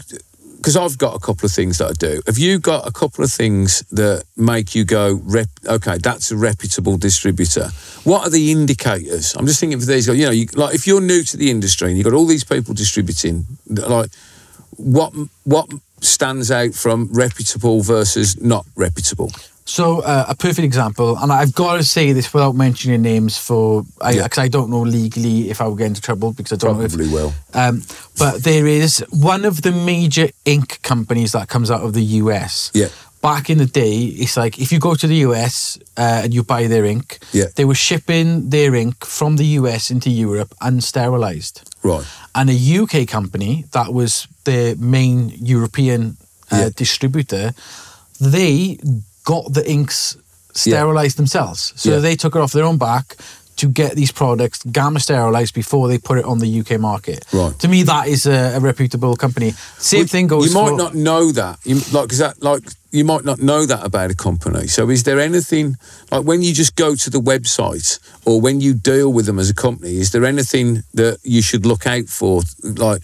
Because 0.66 0.78
I've 0.78 0.98
got 0.98 1.14
a 1.14 1.20
couple 1.20 1.46
of 1.46 1.52
things 1.52 1.78
that 1.78 1.92
I 1.92 1.94
do. 1.94 2.24
Have 2.26 2.40
you 2.40 2.58
got 2.58 2.88
a 2.88 2.92
couple 2.92 3.24
of 3.24 3.32
things 3.32 3.82
that 3.92 4.24
make 4.36 4.74
you 4.74 4.84
go, 4.84 5.20
rep, 5.24 5.48
okay, 5.64 6.00
that's 6.00 6.32
a 6.32 6.36
reputable 6.36 6.98
distributor? 6.98 7.70
What 8.04 8.26
are 8.26 8.32
the 8.32 8.52
indicators? 8.52 9.36
I'm 9.36 9.46
just 9.46 9.60
thinking 9.60 9.80
for 9.80 9.86
these 9.86 10.08
you 10.08 10.26
know, 10.26 10.32
you, 10.32 10.48
like 10.56 10.74
if 10.74 10.88
you're 10.88 11.02
new 11.02 11.22
to 11.22 11.38
the 11.38 11.52
industry 11.52 11.90
and 11.90 11.98
you've 12.00 12.06
got 12.06 12.16
all 12.16 12.26
these 12.26 12.44
people 12.44 12.74
distributing, 12.74 13.46
like 13.68 14.10
what 14.78 15.14
what 15.44 15.70
stands 16.02 16.50
out 16.50 16.74
from 16.74 17.10
reputable 17.14 17.82
versus 17.82 18.42
not 18.42 18.66
reputable? 18.76 19.30
So 19.68 20.02
uh, 20.02 20.26
a 20.30 20.36
perfect 20.36 20.64
example, 20.64 21.18
and 21.18 21.32
I've 21.32 21.56
got 21.56 21.78
to 21.78 21.84
say 21.84 22.14
this 22.14 22.32
without 22.32 22.56
mentioning 22.56 23.02
names 23.02 23.38
for, 23.38 23.82
because 23.84 24.00
I, 24.02 24.12
Yeah. 24.12 24.28
I 24.46 24.48
don't 24.48 24.70
know 24.70 24.82
legally 24.82 25.50
if 25.50 25.60
I 25.60 25.66
will 25.68 25.76
get 25.76 25.88
into 25.88 26.02
trouble 26.02 26.34
because 26.34 26.54
I 26.54 26.58
don't 26.58 26.76
Probably 26.78 27.08
know 27.08 27.14
will. 27.14 27.34
Um, 27.56 27.82
but 28.20 28.44
there 28.44 28.68
is 28.68 29.04
one 29.10 29.44
of 29.44 29.64
the 29.64 29.72
major 29.72 30.30
ink 30.46 30.80
companies 30.84 31.32
that 31.32 31.48
comes 31.50 31.72
out 31.72 31.82
of 31.82 31.94
the 31.94 32.04
US. 32.22 32.70
Yeah. 32.76 32.90
Back 33.24 33.50
in 33.50 33.58
the 33.58 33.66
day, 33.66 33.96
it's 34.22 34.38
like 34.38 34.60
if 34.60 34.72
you 34.72 34.78
go 34.78 34.94
to 34.94 35.08
the 35.08 35.16
US 35.30 35.80
uh, 35.98 36.22
and 36.24 36.32
you 36.32 36.44
buy 36.44 36.68
their 36.68 36.86
ink, 36.86 37.18
Yeah. 37.32 37.46
they 37.56 37.66
were 37.66 37.74
shipping 37.74 38.52
their 38.52 38.76
ink 38.76 39.04
from 39.04 39.38
the 39.38 39.46
US 39.60 39.90
into 39.90 40.12
Europe 40.12 40.54
unsterilized. 40.62 41.64
Right. 41.82 42.06
And 42.36 42.52
a 42.52 42.54
UK 42.82 43.08
company 43.08 43.66
that 43.72 43.92
was 43.94 44.28
the 44.44 44.76
main 44.80 45.30
European 45.42 46.18
uh, 46.52 46.56
Yeah. 46.58 46.70
distributor, 46.76 47.56
they 48.22 48.78
got 49.26 49.54
the 49.54 49.70
inks 49.70 50.18
sterilized 50.54 51.18
themselves. 51.18 51.74
So 51.76 51.90
Yeah. 51.92 52.00
they 52.00 52.16
took 52.16 52.36
it 52.36 52.42
off 52.42 52.54
their 52.54 52.64
own 52.64 52.78
back 52.78 53.18
to 53.58 53.68
get 53.70 53.96
these 53.96 54.12
products 54.12 54.60
gamma 54.72 55.00
sterilized 55.00 55.54
before 55.54 55.88
they 55.88 55.98
put 55.98 56.18
it 56.18 56.26
on 56.26 56.40
the 56.40 56.60
UK 56.60 56.78
market. 56.78 57.26
Right. 57.32 57.58
To 57.60 57.68
me, 57.70 57.84
that 57.84 58.08
is 58.08 58.26
a, 58.26 58.58
a 58.58 58.60
reputable 58.60 59.16
company. 59.16 59.54
Same 59.78 60.00
Well, 60.02 60.08
thing 60.08 60.28
goes. 60.28 60.48
You 60.48 60.54
might 60.54 60.70
for, 60.72 60.78
not 60.78 60.94
know 60.94 61.32
that. 61.32 61.60
You, 61.64 61.76
like, 61.94 62.10
cause 62.10 62.18
that, 62.18 62.42
like, 62.44 62.64
you 62.92 63.06
might 63.06 63.24
not 63.24 63.40
know 63.42 63.66
that 63.66 63.86
about 63.86 64.12
a 64.12 64.16
company. 64.16 64.68
So, 64.68 64.90
is 64.90 65.04
there 65.04 65.20
anything 65.22 65.78
like 66.12 66.26
when 66.26 66.42
you 66.42 66.54
just 66.54 66.76
go 66.76 66.96
to 66.96 67.10
the 67.10 67.20
website 67.22 68.00
or 68.26 68.42
when 68.42 68.60
you 68.60 68.74
deal 68.74 69.12
with 69.14 69.26
them 69.26 69.40
as 69.40 69.50
a 69.50 69.54
company? 69.54 70.00
Is 70.00 70.12
there 70.12 70.26
anything 70.26 70.84
that 70.94 71.20
you 71.24 71.42
should 71.42 71.66
look 71.66 71.88
out 71.88 72.08
for, 72.08 72.42
like, 72.64 73.02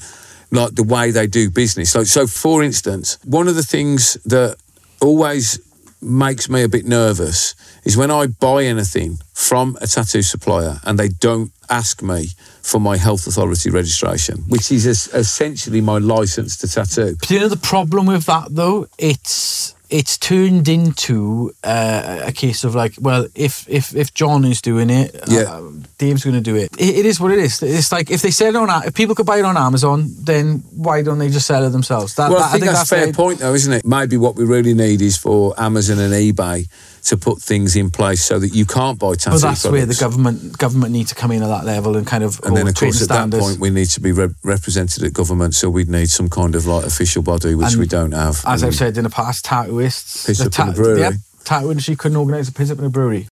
like 0.51 0.75
the 0.75 0.83
way 0.83 1.11
they 1.11 1.27
do 1.27 1.49
business? 1.49 1.95
Like, 1.95 2.07
so 2.07 2.27
for 2.27 2.61
instance, 2.61 3.17
one 3.23 3.47
of 3.47 3.55
the 3.55 3.63
things 3.63 4.17
that 4.25 4.57
always 5.01 5.59
makes 6.01 6.49
me 6.49 6.63
a 6.63 6.69
bit 6.69 6.85
nervous 6.85 7.55
is 7.83 7.95
when 7.95 8.11
I 8.11 8.27
buy 8.27 8.63
anything 8.63 9.19
from 9.33 9.77
a 9.81 9.87
tattoo 9.87 10.21
supplier 10.21 10.79
and 10.83 10.97
they 10.97 11.09
don't 11.09 11.51
ask 11.69 12.01
me 12.01 12.27
for 12.61 12.79
my 12.79 12.97
health 12.97 13.27
authority 13.27 13.69
registration, 13.69 14.39
which 14.47 14.71
is 14.71 14.85
essentially 14.85 15.81
my 15.81 15.97
license 15.97 16.57
to 16.57 16.67
tattoo. 16.67 17.15
Do 17.21 17.33
you 17.33 17.39
know 17.39 17.47
the 17.47 17.57
problem 17.57 18.07
with 18.07 18.25
that 18.25 18.47
though? 18.51 18.87
It's 18.97 19.75
it's 19.91 20.17
turned 20.17 20.67
into 20.69 21.51
uh, 21.63 22.21
a 22.23 22.31
case 22.31 22.63
of 22.63 22.73
like, 22.75 22.93
well, 22.99 23.27
if 23.35 23.67
if 23.69 23.93
if 23.95 24.13
John 24.13 24.45
is 24.45 24.61
doing 24.61 24.89
it, 24.89 25.13
Yeah. 25.27 25.41
uh, 25.51 25.69
Dave's 25.97 26.23
going 26.23 26.41
to 26.43 26.51
do 26.51 26.55
it. 26.55 26.69
it. 26.79 26.95
It 26.99 27.05
is 27.05 27.19
what 27.19 27.31
it 27.31 27.39
is. 27.39 27.61
It's 27.61 27.91
like 27.91 28.09
if 28.09 28.21
they 28.21 28.31
sell 28.31 28.55
it 28.55 28.55
on, 28.55 28.69
if 28.87 28.93
people 28.93 29.15
could 29.15 29.25
buy 29.25 29.37
it 29.39 29.45
on 29.45 29.57
Amazon, 29.57 30.09
then 30.25 30.63
why 30.71 31.01
don't 31.03 31.19
they 31.19 31.29
just 31.29 31.45
sell 31.45 31.63
it 31.65 31.69
themselves? 31.71 32.15
That, 32.15 32.29
Well, 32.31 32.39
that- 32.39 32.49
I 32.55 32.59
think 32.59 32.65
that's, 32.71 32.83
a 32.91 32.95
fair 32.95 33.07
the- 33.07 33.13
point, 33.13 33.39
though, 33.39 33.53
isn't 33.53 33.73
it? 33.73 33.85
Maybe 33.85 34.17
what 34.17 34.35
we 34.35 34.45
really 34.45 34.73
need 34.73 35.01
is 35.01 35.17
for 35.17 35.53
Amazon 35.59 35.99
and 35.99 36.13
eBay 36.13 36.67
to 37.03 37.17
put 37.17 37.41
things 37.41 37.75
in 37.75 37.89
place 37.89 38.23
so 38.23 38.39
that 38.39 38.49
you 38.49 38.65
can't 38.65 38.99
buy 38.99 39.15
tattoo 39.15 39.31
But 39.31 39.41
that's 39.41 39.65
where 39.65 39.85
the 39.85 39.95
government 39.95 40.57
government 40.57 40.91
need 40.91 41.07
to 41.07 41.15
come 41.15 41.31
in 41.31 41.41
at 41.41 41.47
that 41.47 41.65
level 41.65 41.97
and 41.97 42.05
kind 42.05 42.23
of 42.23 42.39
And 42.43 42.55
then, 42.55 42.67
of 42.67 42.75
course, 42.75 43.01
at 43.01 43.09
that 43.09 43.31
point, 43.31 43.59
we 43.59 43.69
need 43.69 43.87
to 43.87 43.99
be 43.99 44.11
re- 44.11 44.29
represented 44.43 45.03
at 45.03 45.13
government, 45.13 45.55
so 45.55 45.69
we'd 45.69 45.89
need 45.89 46.09
some 46.09 46.29
kind 46.29 46.55
of 46.55 46.65
like 46.65 46.85
official 46.85 47.23
body, 47.23 47.55
which 47.55 47.71
And 47.71 47.79
we 47.79 47.87
don't 47.87 48.11
have. 48.11 48.43
As 48.45 48.63
I've 48.63 48.75
said 48.75 48.97
in 48.97 49.03
the 49.03 49.09
past, 49.09 49.45
tattooists, 49.45 50.27
Piss 50.27 50.39
the 50.39 50.45
up 50.45 50.67
in 50.67 50.73
a 50.73 50.75
brewery. 50.75 50.99
Yep, 50.99 51.13
tattoo 51.43 51.71
industry 51.71 51.95
couldn't 51.95 52.17
organise 52.17 52.49
a 52.49 52.53
piss 52.53 52.71
up 52.71 52.79
in 52.79 52.85
a 52.85 52.89
brewery. 52.89 53.27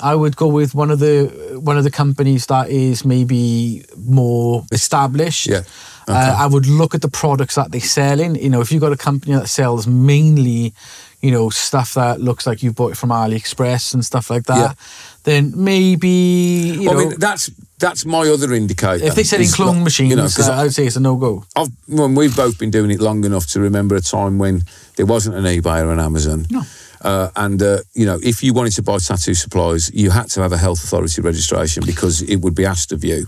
I 0.00 0.14
would 0.14 0.36
go 0.36 0.46
with 0.46 0.74
one 0.74 0.90
of 0.90 0.98
the 1.00 1.58
one 1.60 1.76
of 1.76 1.84
the 1.84 1.90
companies 1.90 2.46
that 2.46 2.70
is 2.70 3.04
maybe 3.04 3.84
more 3.96 4.64
established. 4.70 5.46
Yeah. 5.46 5.62
Uh, 6.06 6.36
I 6.38 6.46
would 6.46 6.66
look 6.66 6.94
at 6.94 7.02
the 7.02 7.08
products 7.08 7.56
that 7.56 7.70
they 7.70 7.80
sell 7.80 8.18
in. 8.20 8.34
You 8.34 8.48
know, 8.48 8.60
if 8.60 8.72
you've 8.72 8.80
got 8.80 8.92
a 8.92 8.96
company 8.96 9.34
that 9.34 9.48
sells 9.48 9.86
mainly, 9.86 10.72
you 11.20 11.30
know, 11.32 11.50
stuff 11.50 11.94
that 11.94 12.20
looks 12.20 12.46
like 12.46 12.62
you 12.62 12.72
bought 12.72 12.92
it 12.92 12.96
from 12.96 13.10
AliExpress 13.10 13.92
and 13.94 14.04
stuff 14.04 14.30
like 14.30 14.44
that, 14.44 14.56
Yeah. 14.56 14.72
then 15.24 15.52
maybe 15.56 16.08
you 16.80 16.88
Well, 16.88 16.94
know. 16.94 17.06
I 17.06 17.08
mean, 17.10 17.18
that's 17.18 17.50
that's 17.78 18.04
my 18.04 18.28
other 18.28 18.52
indicator. 18.54 19.04
if 19.04 19.14
they're 19.14 19.24
selling 19.24 19.44
is 19.46 19.54
clone 19.54 19.76
not- 19.78 19.84
machines, 19.84 20.10
you 20.10 20.16
know, 20.16 20.22
'cause 20.24 20.48
I 20.48 20.62
would 20.64 20.74
say 20.74 20.86
it's 20.86 20.96
a 20.96 21.00
no 21.00 21.16
go. 21.16 21.44
I've, 21.56 21.68
well, 21.88 22.08
we've 22.08 22.34
both 22.34 22.58
been 22.58 22.70
doing 22.70 22.90
it 22.90 23.00
long 23.00 23.24
enough 23.24 23.46
to 23.48 23.60
remember 23.60 23.94
a 23.96 24.00
time 24.00 24.38
when 24.38 24.64
there 24.96 25.06
wasn't 25.06 25.36
an 25.36 25.44
eBay 25.44 25.82
or 25.82 25.92
an 25.92 26.00
Amazon. 26.00 26.46
No. 26.50 26.64
Uh, 27.02 27.28
and 27.36 27.62
uh, 27.62 27.78
you 27.94 28.04
know, 28.06 28.18
if 28.22 28.42
you 28.42 28.52
wanted 28.52 28.72
to 28.74 28.82
buy 28.82 28.98
tattoo 28.98 29.34
supplies, 29.34 29.90
you 29.94 30.10
had 30.10 30.28
to 30.30 30.40
have 30.42 30.52
a 30.52 30.58
health 30.58 30.82
authority 30.82 31.20
registration 31.22 31.84
because 31.86 32.22
it 32.22 32.40
would 32.42 32.54
be 32.56 32.64
asked 32.66 32.90
of 32.92 33.04
you. 33.04 33.26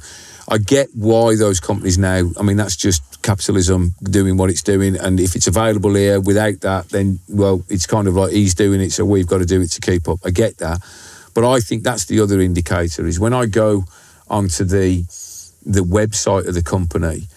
I 0.50 0.59
get 0.59 0.88
why 0.95 1.37
those 1.37 1.61
companies 1.61 1.97
now. 1.97 2.28
I 2.38 2.42
mean, 2.42 2.57
that's 2.57 2.76
just 2.76 3.23
capitalism 3.23 3.95
doing 4.02 4.37
what 4.37 4.50
it's 4.50 4.62
doing, 4.62 4.97
and 4.97 5.21
if 5.21 5.37
it's 5.37 5.47
available 5.47 5.95
here 5.95 6.21
without 6.21 6.61
that, 6.62 6.88
then 6.88 7.21
well, 7.28 7.62
it's 7.69 7.87
kind 7.87 8.09
of 8.09 8.16
like 8.16 8.33
he's 8.33 8.54
doing 8.54 8.80
it, 8.80 8.90
so 8.90 9.04
we've 9.04 9.28
got 9.28 9.38
to 9.38 9.47
do 9.47 9.61
it 9.61 9.71
to 9.71 9.80
keep 9.80 10.09
up. 10.09 10.19
I 10.25 10.30
get 10.30 10.59
that, 10.59 10.80
but 11.35 11.49
I 11.49 11.61
think 11.61 11.85
that's 11.85 12.07
the 12.07 12.19
other 12.21 12.40
indicator 12.40 13.07
is 13.07 13.21
when 13.21 13.33
I 13.33 13.47
go 13.47 13.85
onto 14.28 14.64
the 14.64 15.04
the 15.64 15.83
website 15.83 16.49
of 16.49 16.54
the 16.54 16.62
company, 16.62 17.28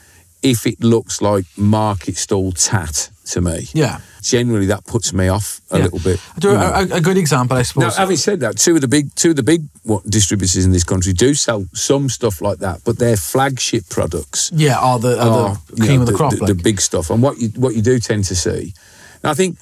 if 0.42 0.66
it 0.66 0.82
looks 0.84 1.22
like 1.22 1.46
market 1.56 2.18
stall 2.18 2.52
tat 2.52 3.10
to 3.26 3.42
me, 3.42 3.68
Yeah. 3.74 4.00
generally 4.22 4.66
that 4.68 4.86
puts 4.86 5.14
me 5.14 5.28
off 5.30 5.62
a 5.72 5.78
Yeah. 5.78 5.84
little 5.86 6.00
bit. 6.00 6.20
Do, 6.40 6.50
you 6.50 6.54
know. 6.56 6.88
a, 6.92 6.96
a 6.98 7.02
good 7.02 7.18
example, 7.18 7.58
I 7.58 7.64
suppose. 7.64 7.84
Now, 7.84 7.92
having 8.02 8.18
said 8.18 8.40
that, 8.42 8.58
two 8.58 8.76
of 8.76 8.82
the 8.82 8.88
big 8.88 9.14
two 9.16 9.30
of 9.32 9.36
the 9.38 9.44
big 9.44 9.64
what, 9.84 10.04
distributors 10.10 10.66
in 10.66 10.72
this 10.72 10.84
country 10.84 11.14
do 11.14 11.34
sell 11.34 11.66
some 11.74 12.10
stuff 12.10 12.42
like 12.42 12.60
that, 12.60 12.82
but 12.84 12.98
their 13.00 13.16
flagship 13.18 13.88
products 13.90 14.52
yeah, 14.54 14.78
are 14.80 15.00
the, 15.00 15.18
are 15.22 15.30
are 15.50 15.58
the 15.70 15.86
cream 15.86 15.96
know, 15.96 16.02
of 16.02 16.08
the 16.08 16.14
crop. 16.14 16.32
the, 16.34 16.54
like. 16.54 16.64
big 16.64 16.82
stuff. 16.82 17.10
And 17.10 17.22
what 17.24 17.38
you 17.40 17.50
what 17.56 17.76
you 17.76 17.82
do 17.82 18.00
tend 18.00 18.26
to 18.26 18.36
see, 18.36 18.74
and 19.24 19.32
I 19.32 19.34
think 19.34 19.58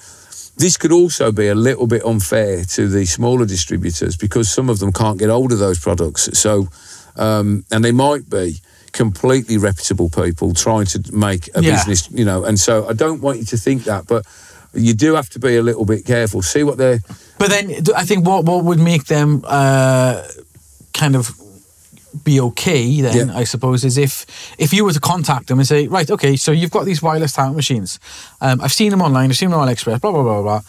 this 0.56 0.76
could 0.76 0.92
also 0.92 1.32
be 1.32 1.48
a 1.48 1.54
little 1.54 1.86
bit 1.86 2.04
unfair 2.04 2.64
to 2.64 2.88
the 2.88 3.06
smaller 3.06 3.46
distributors 3.46 4.16
because 4.16 4.50
some 4.50 4.68
of 4.68 4.78
them 4.80 4.92
can't 4.92 5.18
get 5.18 5.30
hold 5.30 5.50
of 5.52 5.58
those 5.58 5.78
products. 5.78 6.28
So, 6.38 6.68
um, 7.16 7.64
and 7.70 7.82
they 7.84 7.92
might 7.92 8.28
be 8.28 8.60
completely 8.92 9.56
reputable 9.58 10.08
people 10.10 10.52
trying 10.54 10.86
to 10.86 10.98
make 11.12 11.48
a 11.54 11.62
Yeah. 11.62 11.76
business, 11.76 12.08
you 12.10 12.24
know. 12.24 12.44
And 12.44 12.58
so 12.60 12.86
I 12.88 12.92
don't 12.92 13.20
want 13.20 13.38
you 13.38 13.44
to 13.46 13.56
think 13.56 13.84
that, 13.84 14.06
but 14.06 14.24
you 14.74 14.94
do 14.94 15.14
have 15.14 15.28
to 15.30 15.38
be 15.38 15.56
a 15.56 15.62
little 15.62 15.84
bit 15.84 16.04
careful. 16.06 16.42
See 16.42 16.62
what 16.62 16.76
they're 16.78 17.00
But 17.38 17.50
then 17.50 17.70
I 17.96 18.04
think 18.04 18.26
what 18.26 18.44
what 18.44 18.64
would 18.64 18.78
make 18.80 19.04
them 19.06 19.42
uh, 19.44 20.22
kind 20.92 21.16
of 21.16 21.30
be 22.24 22.38
okay 22.40 23.00
then 23.00 23.28
Yeah. 23.28 23.38
I 23.42 23.44
suppose 23.44 23.84
is 23.86 23.96
if 23.96 24.26
if 24.58 24.72
you 24.74 24.84
were 24.84 24.92
to 24.92 25.00
contact 25.00 25.46
them 25.46 25.58
and 25.58 25.66
say 25.66 25.88
right 25.88 26.10
okay 26.10 26.36
so 26.36 26.52
you've 26.52 26.70
got 26.70 26.84
these 26.84 27.00
wireless 27.02 27.32
talent 27.32 27.56
machines 27.56 27.98
um, 28.42 28.60
I've 28.60 28.72
seen 28.72 28.90
them 28.90 29.00
online 29.00 29.30
I've 29.30 29.36
seen 29.38 29.50
them 29.50 29.58
on 29.58 29.66
AliExpress 29.66 29.98
blah 30.02 30.12
blah 30.12 30.22
blah 30.22 30.42
blah 30.42 30.60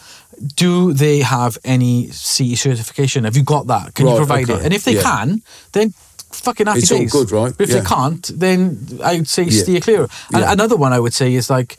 do 0.55 0.93
they 0.93 1.19
have 1.19 1.57
any 1.65 2.07
CE 2.11 2.55
certification 2.57 3.25
have 3.25 3.35
you 3.35 3.43
got 3.43 3.67
that 3.67 3.93
can 3.93 4.07
you 4.07 4.15
provide 4.15 4.49
okay. 4.49 4.59
it 4.59 4.65
and 4.65 4.73
if 4.73 4.83
they 4.85 4.93
Yeah. 4.95 5.01
can 5.03 5.41
then 5.73 5.93
fucking 6.35 6.67
happy 6.67 6.79
It's 6.79 6.91
all 6.91 7.05
good, 7.05 7.31
right? 7.31 7.53
but 7.57 7.63
if 7.63 7.69
Yeah. 7.69 7.79
they 7.81 7.85
can't 7.85 8.31
then 8.39 8.99
I'd 9.03 9.27
say 9.27 9.43
Yeah. 9.43 9.61
steer 9.63 9.79
clear 9.81 10.07
Yeah. 10.31 10.51
another 10.51 10.75
one 10.75 10.93
I 10.93 10.99
would 10.99 11.13
say 11.13 11.33
is 11.33 11.49
like 11.49 11.77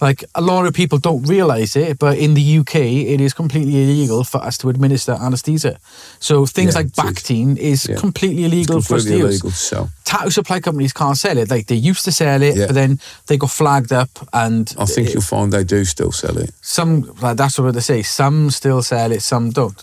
like 0.00 0.24
a 0.34 0.40
lot 0.40 0.66
of 0.66 0.74
people 0.74 0.98
don't 0.98 1.22
realize 1.28 1.76
it, 1.76 1.96
but 2.00 2.18
in 2.18 2.34
the 2.34 2.42
UK, 2.58 2.74
it 3.14 3.20
is 3.20 3.32
completely 3.32 3.84
illegal 3.84 4.24
for 4.24 4.42
us 4.42 4.58
to 4.58 4.68
administer 4.68 5.12
anesthesia. 5.12 5.78
So 6.18 6.44
things 6.44 6.72
Yeah, 6.74 6.78
like 6.80 6.86
is. 6.86 6.92
Bactine 6.92 7.56
is 7.56 7.86
Yeah. 7.88 7.94
completely 8.00 8.44
illegal 8.44 8.82
for 8.82 8.96
us 8.96 9.04
to 9.04 9.16
use. 9.16 9.40
sell. 9.54 9.90
Tattoo 10.04 10.30
supply 10.32 10.58
companies 10.58 10.92
can't 10.92 11.16
sell 11.16 11.38
it. 11.38 11.48
Like 11.50 11.68
they 11.68 11.76
used 11.76 12.04
to 12.06 12.10
sell 12.10 12.42
it, 12.42 12.56
but 12.66 12.74
then 12.74 12.98
they 13.28 13.36
got 13.36 13.50
flagged 13.52 13.92
up, 13.92 14.10
and 14.32 14.74
I 14.76 14.86
think 14.86 15.06
it- 15.08 15.14
you'll 15.14 15.22
find 15.22 15.52
they 15.52 15.62
do 15.62 15.84
still 15.84 16.10
sell 16.10 16.36
it. 16.36 16.50
some 16.60 17.08
like 17.22 17.36
that's 17.36 17.56
what 17.60 17.72
they 17.72 17.80
say. 17.80 18.02
Some 18.02 18.50
still 18.50 18.82
sell 18.82 19.12
it, 19.12 19.22
some 19.22 19.50
don't. 19.50 19.80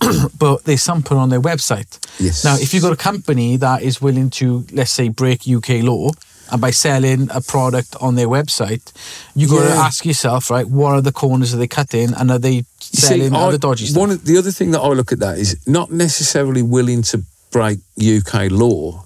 but 0.38 0.66
some 0.78 1.02
put 1.02 1.16
on 1.16 1.28
their 1.28 1.40
website. 1.40 1.98
Yes. 2.20 2.44
Now, 2.44 2.56
if 2.56 2.72
you've 2.72 2.82
got 2.82 2.92
a 2.92 2.96
company 2.96 3.56
that 3.56 3.82
is 3.82 4.00
willing 4.00 4.30
to, 4.30 4.66
let's 4.72 4.90
say, 4.90 5.08
break 5.08 5.48
UK 5.48 5.82
law, 5.82 6.10
and 6.50 6.60
by 6.60 6.70
selling 6.70 7.28
a 7.30 7.40
product 7.40 7.96
on 8.00 8.14
their 8.14 8.28
website, 8.28 8.92
you've 9.34 9.50
got 9.50 9.62
to 9.66 9.74
ask 9.74 10.04
yourself, 10.04 10.50
right, 10.50 10.66
what 10.66 10.92
are 10.92 11.00
the 11.00 11.12
corners 11.12 11.52
that 11.52 11.58
they 11.58 11.66
cut 11.66 11.94
in, 11.94 12.12
and 12.14 12.30
are 12.30 12.38
they 12.38 12.64
selling 12.78 13.34
I- 13.34 13.40
other 13.46 13.58
dodgy 13.58 13.86
stuff? 13.86 14.00
One 14.00 14.10
of, 14.10 14.24
the 14.24 14.36
other 14.36 14.50
thing 14.50 14.70
that 14.72 14.80
I 14.80 14.88
look 14.88 15.12
at 15.12 15.18
that 15.20 15.38
is 15.38 15.56
not 15.66 15.90
necessarily 15.90 16.62
willing 16.62 17.02
to 17.02 17.24
break 17.50 17.78
UK 17.98 18.50
law, 18.50 19.04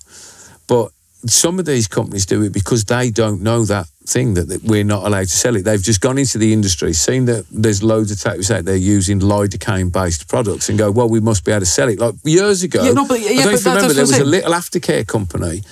but 0.66 0.90
some 1.30 1.59
of 1.59 1.64
these 1.66 1.87
companies 1.88 2.26
do 2.26 2.42
it 2.42 2.52
because 2.52 2.85
they 2.85 3.11
don't 3.11 3.42
know 3.42 3.64
that 3.64 3.87
thing 4.06 4.35
that, 4.35 4.49
that 4.49 4.62
we're 4.62 4.85
not 4.85 5.04
allowed 5.04 5.28
to 5.28 5.37
sell 5.37 5.56
it. 5.56 5.62
They've 5.64 5.83
just 5.83 6.00
gone 6.00 6.18
into 6.18 6.38
the 6.38 6.52
industry, 6.52 6.92
seen 6.92 7.25
that 7.26 7.47
there's 7.50 7.83
loads 7.83 8.11
of 8.11 8.21
tattoos 8.21 8.50
out 8.50 8.64
there 8.64 8.76
using 8.76 9.21
lidocaine 9.21 9.90
based 9.92 10.28
products 10.28 10.68
and 10.68 10.78
go, 10.78 10.90
well, 10.90 11.09
we 11.09 11.21
must 11.21 11.45
be 11.45 11.52
able 11.52 11.61
to 11.61 11.66
sell 11.66 11.88
it. 11.88 11.99
Like 11.99 12.14
years 12.25 12.62
ago, 12.62 12.83
Yeah, 12.85 12.92
no, 12.92 13.06
but- 13.06 13.21
yeah, 13.21 13.30
I 13.30 13.35
don't 13.35 13.37
but 13.37 13.45
know 13.45 13.50
if 13.52 13.59
you 13.59 13.64
that's 13.64 13.64
remember, 13.64 13.95
there 13.95 14.02
was 14.04 14.18
a 14.18 14.25
little 14.25 14.52
aftercare 14.52 15.06
company 15.06 15.62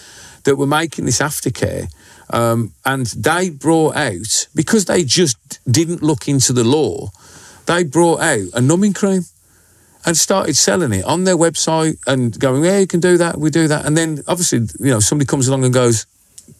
that 0.44 0.56
were 0.56 0.66
making 0.66 1.04
this 1.06 1.20
aftercare. 1.20 1.88
Um, 2.30 2.72
and 2.84 3.06
they 3.06 3.50
brought 3.50 3.96
out, 3.96 4.48
because 4.54 4.86
they 4.86 5.04
just 5.04 5.36
didn't 5.70 6.02
look 6.02 6.26
into 6.26 6.52
the 6.52 6.64
law, 6.64 7.10
they 7.66 7.84
brought 7.84 8.20
out 8.20 8.46
a 8.54 8.60
numbing 8.60 8.94
cream 8.94 9.22
and 10.06 10.16
started 10.16 10.56
selling 10.56 10.92
it 10.92 11.04
on 11.04 11.24
their 11.24 11.36
website 11.36 11.96
and 12.06 12.38
going, 12.38 12.64
yeah, 12.64 12.78
you 12.78 12.86
can 12.86 13.00
do 13.00 13.16
that, 13.18 13.38
we 13.38 13.50
do 13.50 13.68
that. 13.68 13.86
And 13.86 13.96
then 13.96 14.22
obviously, 14.28 14.58
you 14.80 14.90
know, 14.92 15.00
somebody 15.00 15.26
comes 15.26 15.48
along 15.48 15.64
and 15.64 15.72
goes, 15.72 16.06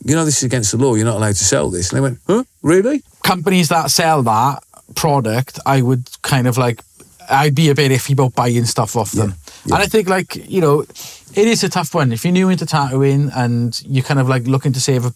you 0.05 0.15
know, 0.15 0.25
this 0.25 0.39
is 0.39 0.45
against 0.45 0.71
the 0.73 0.79
law, 0.79 0.95
you're 0.95 1.05
not 1.05 1.17
allowed 1.17 1.35
to 1.37 1.45
sell 1.45 1.69
this. 1.71 1.91
And 1.91 1.97
they 1.99 2.01
went, 2.01 2.19
huh, 2.27 2.45
really? 2.63 3.03
companies 3.23 3.69
that 3.69 3.91
sell 3.91 4.23
that 4.23 4.63
product, 4.95 5.59
I 5.67 5.83
would 5.83 6.09
kind 6.23 6.47
of 6.47 6.57
like, 6.59 6.83
I'd 7.31 7.55
be 7.55 7.71
a 7.71 7.75
bit 7.75 7.91
iffy 7.91 8.13
about 8.13 8.35
buying 8.35 8.65
stuff 8.67 8.97
off 8.97 9.13
them. 9.13 9.35
yeah. 9.65 9.75
And 9.77 9.83
I 9.83 9.87
think 9.87 10.09
like, 10.09 10.37
you 10.49 10.61
know, 10.61 10.81
it 10.81 11.49
is 11.49 11.65
a 11.65 11.69
tough 11.71 11.95
one. 11.95 12.13
If 12.13 12.25
you're 12.25 12.33
new 12.33 12.49
into 12.51 12.67
tattooing 12.67 13.31
and 13.35 13.81
you're 13.87 14.05
kind 14.05 14.21
of 14.21 14.29
like 14.29 14.47
looking 14.47 14.73
to 14.75 14.81
save 14.81 15.05
a 15.07 15.13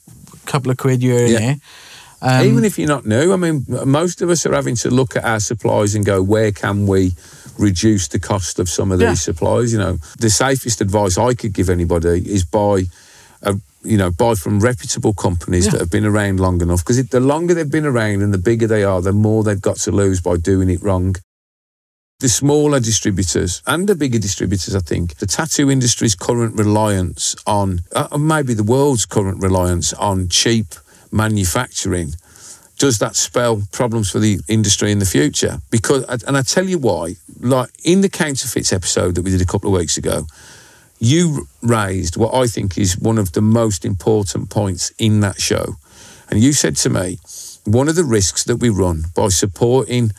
couple 0.47 0.71
of 0.71 0.79
quid 0.79 1.03
here 1.03 1.19
and 1.21 1.29
Yeah. 1.29 1.39
there. 1.39 1.57
Um, 2.21 2.45
Even 2.47 2.65
if 2.65 2.79
you're 2.79 2.89
not 2.89 3.07
new, 3.07 3.33
I 3.33 3.37
mean, 3.37 3.65
most 3.85 4.23
of 4.23 4.31
us 4.31 4.45
are 4.45 4.53
having 4.53 4.75
to 4.77 4.91
look 4.91 5.15
at 5.17 5.25
our 5.25 5.41
supplies 5.41 5.95
and 5.95 6.05
go, 6.05 6.23
where 6.23 6.51
can 6.51 6.87
we 6.87 7.13
reduce 7.59 8.09
the 8.09 8.19
cost 8.19 8.59
of 8.59 8.69
some 8.69 8.91
of 8.91 8.99
these 8.99 9.07
Yeah. 9.09 9.15
supplies? 9.15 9.73
You 9.73 9.79
know, 9.79 9.99
the 10.19 10.31
safest 10.31 10.81
advice 10.81 11.17
I 11.17 11.35
could 11.35 11.53
give 11.53 11.71
anybody 11.71 12.23
is 12.29 12.45
buy, 12.45 12.87
a, 13.43 13.57
you 13.85 13.97
know, 13.97 14.11
buy 14.11 14.35
from 14.35 14.59
reputable 14.59 15.15
companies 15.15 15.67
Yeah. 15.67 15.73
that 15.73 15.81
have 15.81 15.91
been 15.91 16.05
around 16.05 16.41
long 16.41 16.61
enough. 16.61 16.85
Because 16.85 17.03
the 17.05 17.21
longer 17.21 17.55
they've 17.55 17.71
been 17.71 17.87
around 17.87 18.23
and 18.23 18.35
the 18.35 18.39
bigger 18.39 18.67
they 18.67 18.83
are, 18.83 19.01
the 19.01 19.13
more 19.13 19.45
they've 19.45 19.61
got 19.61 19.77
to 19.79 19.93
lose 19.93 20.21
by 20.21 20.37
doing 20.39 20.71
it 20.71 20.83
wrong. 20.83 21.15
The 22.21 22.29
smaller 22.29 22.81
distributors 22.81 23.63
and 23.65 23.89
the 23.89 23.95
bigger 23.95 24.19
distributors, 24.19 24.75
I 24.75 24.81
think, 24.81 25.19
the 25.19 25.27
tattoo 25.27 25.71
industry's 25.71 26.17
current 26.17 26.57
reliance 26.57 27.37
on, 27.47 27.83
uh, 27.95 28.19
maybe 28.19 28.55
the 28.55 28.65
world's 28.65 29.07
current 29.07 29.41
reliance 29.41 29.93
on 29.93 30.29
cheap 30.29 30.75
manufacturing 31.13 32.13
does 32.79 32.99
that 33.01 33.17
spell 33.17 33.63
problems 33.73 34.11
for 34.11 34.21
the 34.21 34.39
industry 34.49 34.93
in 34.93 35.01
the 35.01 35.05
future? 35.05 35.59
Because, 35.71 36.05
and 36.25 36.37
I 36.37 36.43
tell 36.43 36.65
you 36.65 36.79
why, 36.79 37.15
like 37.41 37.71
in 37.85 38.03
the 38.03 38.09
counterfeits 38.09 38.73
episode 38.73 39.17
that 39.17 39.23
we 39.23 39.33
did 39.33 39.43
a 39.43 39.47
couple 39.47 39.69
of 39.75 39.79
weeks 39.79 39.97
ago, 39.97 40.27
you 41.01 41.49
raised 41.61 42.17
what 42.17 42.35
I 42.35 42.47
think 42.47 42.79
is 42.79 42.97
one 42.97 43.19
of 43.19 43.33
the 43.33 43.41
most 43.41 43.85
important 43.85 44.49
points 44.49 44.93
in 44.99 45.21
that 45.21 45.41
show. 45.41 45.77
And 46.31 46.41
you 46.41 46.53
said 46.53 46.77
to 46.77 46.91
me, 46.91 47.19
one 47.65 47.89
of 47.89 47.97
the 47.97 48.05
risks 48.05 48.45
that 48.45 48.57
we 48.57 48.69
run 48.69 49.05
by 49.15 49.29
supporting 49.29 50.13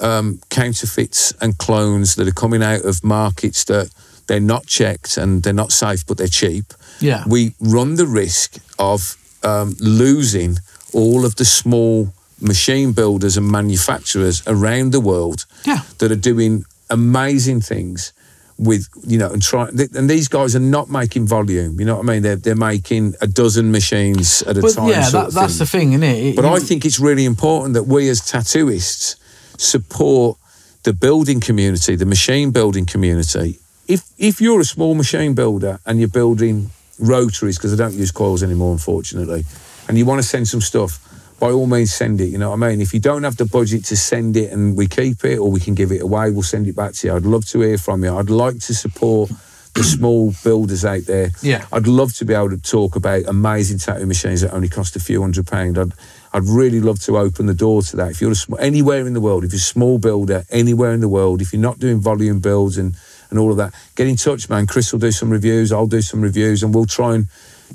um, 0.00 0.40
counterfeits 0.50 1.32
and 1.40 1.58
clones 1.58 2.16
that 2.16 2.26
are 2.26 2.32
coming 2.32 2.62
out 2.62 2.84
of 2.84 3.04
markets 3.04 3.64
that 3.64 3.92
they're 4.26 4.40
not 4.40 4.66
checked 4.66 5.16
and 5.16 5.44
they're 5.44 5.52
not 5.52 5.70
safe, 5.70 6.04
but 6.06 6.18
they're 6.18 6.26
cheap 6.26 6.72
yeah. 7.00 7.24
we 7.26 7.54
run 7.60 7.96
the 7.96 8.06
risk 8.06 8.56
of 8.78 9.16
um, 9.42 9.74
losing 9.80 10.58
all 10.92 11.24
of 11.24 11.34
the 11.36 11.44
small 11.44 12.12
machine 12.40 12.92
builders 12.92 13.36
and 13.36 13.46
manufacturers 13.50 14.42
around 14.46 14.92
the 14.92 15.00
world 15.00 15.44
Yeah. 15.66 15.80
that 15.98 16.10
are 16.10 16.16
doing 16.16 16.64
amazing 16.88 17.60
things 17.60 18.12
with 18.58 18.88
you 19.06 19.16
know 19.16 19.30
and 19.30 19.40
try 19.40 19.68
and 19.68 20.10
these 20.10 20.28
guys 20.28 20.54
are 20.54 20.60
not 20.76 20.90
making 20.90 21.26
volume 21.26 21.80
you 21.80 21.86
know 21.86 21.96
what 21.96 22.04
i 22.08 22.12
mean 22.12 22.22
they're, 22.22 22.36
they're 22.36 22.54
making 22.72 23.14
a 23.22 23.26
dozen 23.26 23.70
machines 23.70 24.42
at 24.42 24.58
a 24.58 24.60
But 24.60 24.74
time 24.74 24.88
yeah, 24.90 25.08
that, 25.10 25.32
that's 25.32 25.56
thing. 25.56 25.58
the 25.58 25.66
thing, 25.66 25.92
isn't 25.92 26.02
it? 26.02 26.36
But 26.36 26.44
You- 26.44 26.50
I 26.56 26.58
think 26.58 26.84
it's 26.84 27.00
really 27.00 27.24
important 27.24 27.72
that 27.74 27.84
we 27.86 28.08
as 28.10 28.20
tattooists 28.20 29.16
support 29.56 30.36
the 30.82 30.92
building 30.92 31.40
community, 31.40 31.94
the 31.96 32.06
machine 32.06 32.50
building 32.50 32.86
community. 32.86 33.58
If 33.88 34.02
if 34.18 34.40
you're 34.40 34.60
a 34.60 34.64
small 34.64 34.94
machine 34.94 35.34
builder 35.34 35.78
and 35.86 35.98
you're 35.98 36.08
building 36.22 36.70
rotaries, 37.00 37.58
because 37.58 37.72
I 37.72 37.76
don't 37.76 37.94
use 37.94 38.10
coils 38.10 38.42
anymore, 38.42 38.72
unfortunately, 38.72 39.44
and 39.88 39.98
you 39.98 40.06
want 40.06 40.22
to 40.22 40.26
send 40.26 40.48
some 40.48 40.60
stuff, 40.60 41.06
by 41.40 41.50
all 41.50 41.66
means 41.66 41.92
send 41.92 42.20
it. 42.20 42.26
You 42.26 42.38
know 42.38 42.50
what 42.50 42.62
I 42.62 42.68
mean? 42.68 42.80
If 42.80 42.92
you 42.92 43.00
don't 43.00 43.22
have 43.24 43.36
the 43.36 43.46
budget 43.46 43.84
to 43.86 43.96
send 43.96 44.36
it 44.36 44.52
and 44.52 44.76
we 44.76 44.86
keep 44.86 45.24
it 45.24 45.38
or 45.38 45.50
we 45.50 45.58
can 45.58 45.74
give 45.74 45.90
it 45.90 46.02
away, 46.02 46.30
we'll 46.30 46.42
send 46.42 46.68
it 46.68 46.76
back 46.76 46.92
to 46.92 47.06
you. 47.06 47.14
I'd 47.14 47.24
love 47.24 47.46
to 47.46 47.62
hear 47.62 47.78
from 47.78 48.04
you. 48.04 48.14
I'd 48.14 48.28
like 48.28 48.58
to 48.60 48.74
support 48.74 49.30
the 49.74 49.82
small 49.82 50.34
builders 50.44 50.84
out 50.84 51.06
there. 51.06 51.30
Yeah. 51.42 51.64
I'd 51.72 51.86
love 51.86 52.12
to 52.16 52.24
be 52.24 52.34
able 52.34 52.50
to 52.50 52.58
talk 52.58 52.96
about 52.96 53.24
amazing 53.26 53.78
tattoo 53.78 54.04
machines 54.04 54.42
that 54.42 54.52
only 54.52 54.68
cost 54.68 54.96
a 54.96 55.00
few 55.00 55.22
hundred 55.22 55.46
pound. 55.46 55.78
I'd 55.78 55.92
I'd 56.32 56.44
really 56.44 56.80
love 56.80 57.00
to 57.02 57.18
open 57.18 57.46
the 57.46 57.54
door 57.54 57.82
to 57.82 57.96
that. 57.96 58.10
If 58.10 58.20
you're 58.20 58.32
a 58.32 58.36
sm- 58.36 58.54
anywhere 58.60 59.06
in 59.06 59.14
the 59.14 59.20
world, 59.20 59.44
if 59.44 59.52
you're 59.52 59.58
a 59.58 59.60
small 59.60 59.98
builder 59.98 60.44
anywhere 60.50 60.92
in 60.92 61.00
the 61.00 61.08
world, 61.08 61.40
if 61.40 61.52
you're 61.52 61.62
not 61.62 61.78
doing 61.78 62.00
volume 62.00 62.40
builds 62.40 62.78
and 62.78 62.94
and 63.30 63.38
all 63.38 63.50
of 63.50 63.56
that, 63.58 63.72
get 63.96 64.06
in 64.06 64.16
touch, 64.16 64.48
man. 64.48 64.66
Chris 64.66 64.92
will 64.92 65.00
do 65.00 65.12
some 65.12 65.30
reviews. 65.30 65.72
I'll 65.72 65.86
do 65.86 66.02
some 66.02 66.20
reviews, 66.20 66.62
and 66.62 66.74
we'll 66.74 66.86
try 66.86 67.14
and 67.14 67.26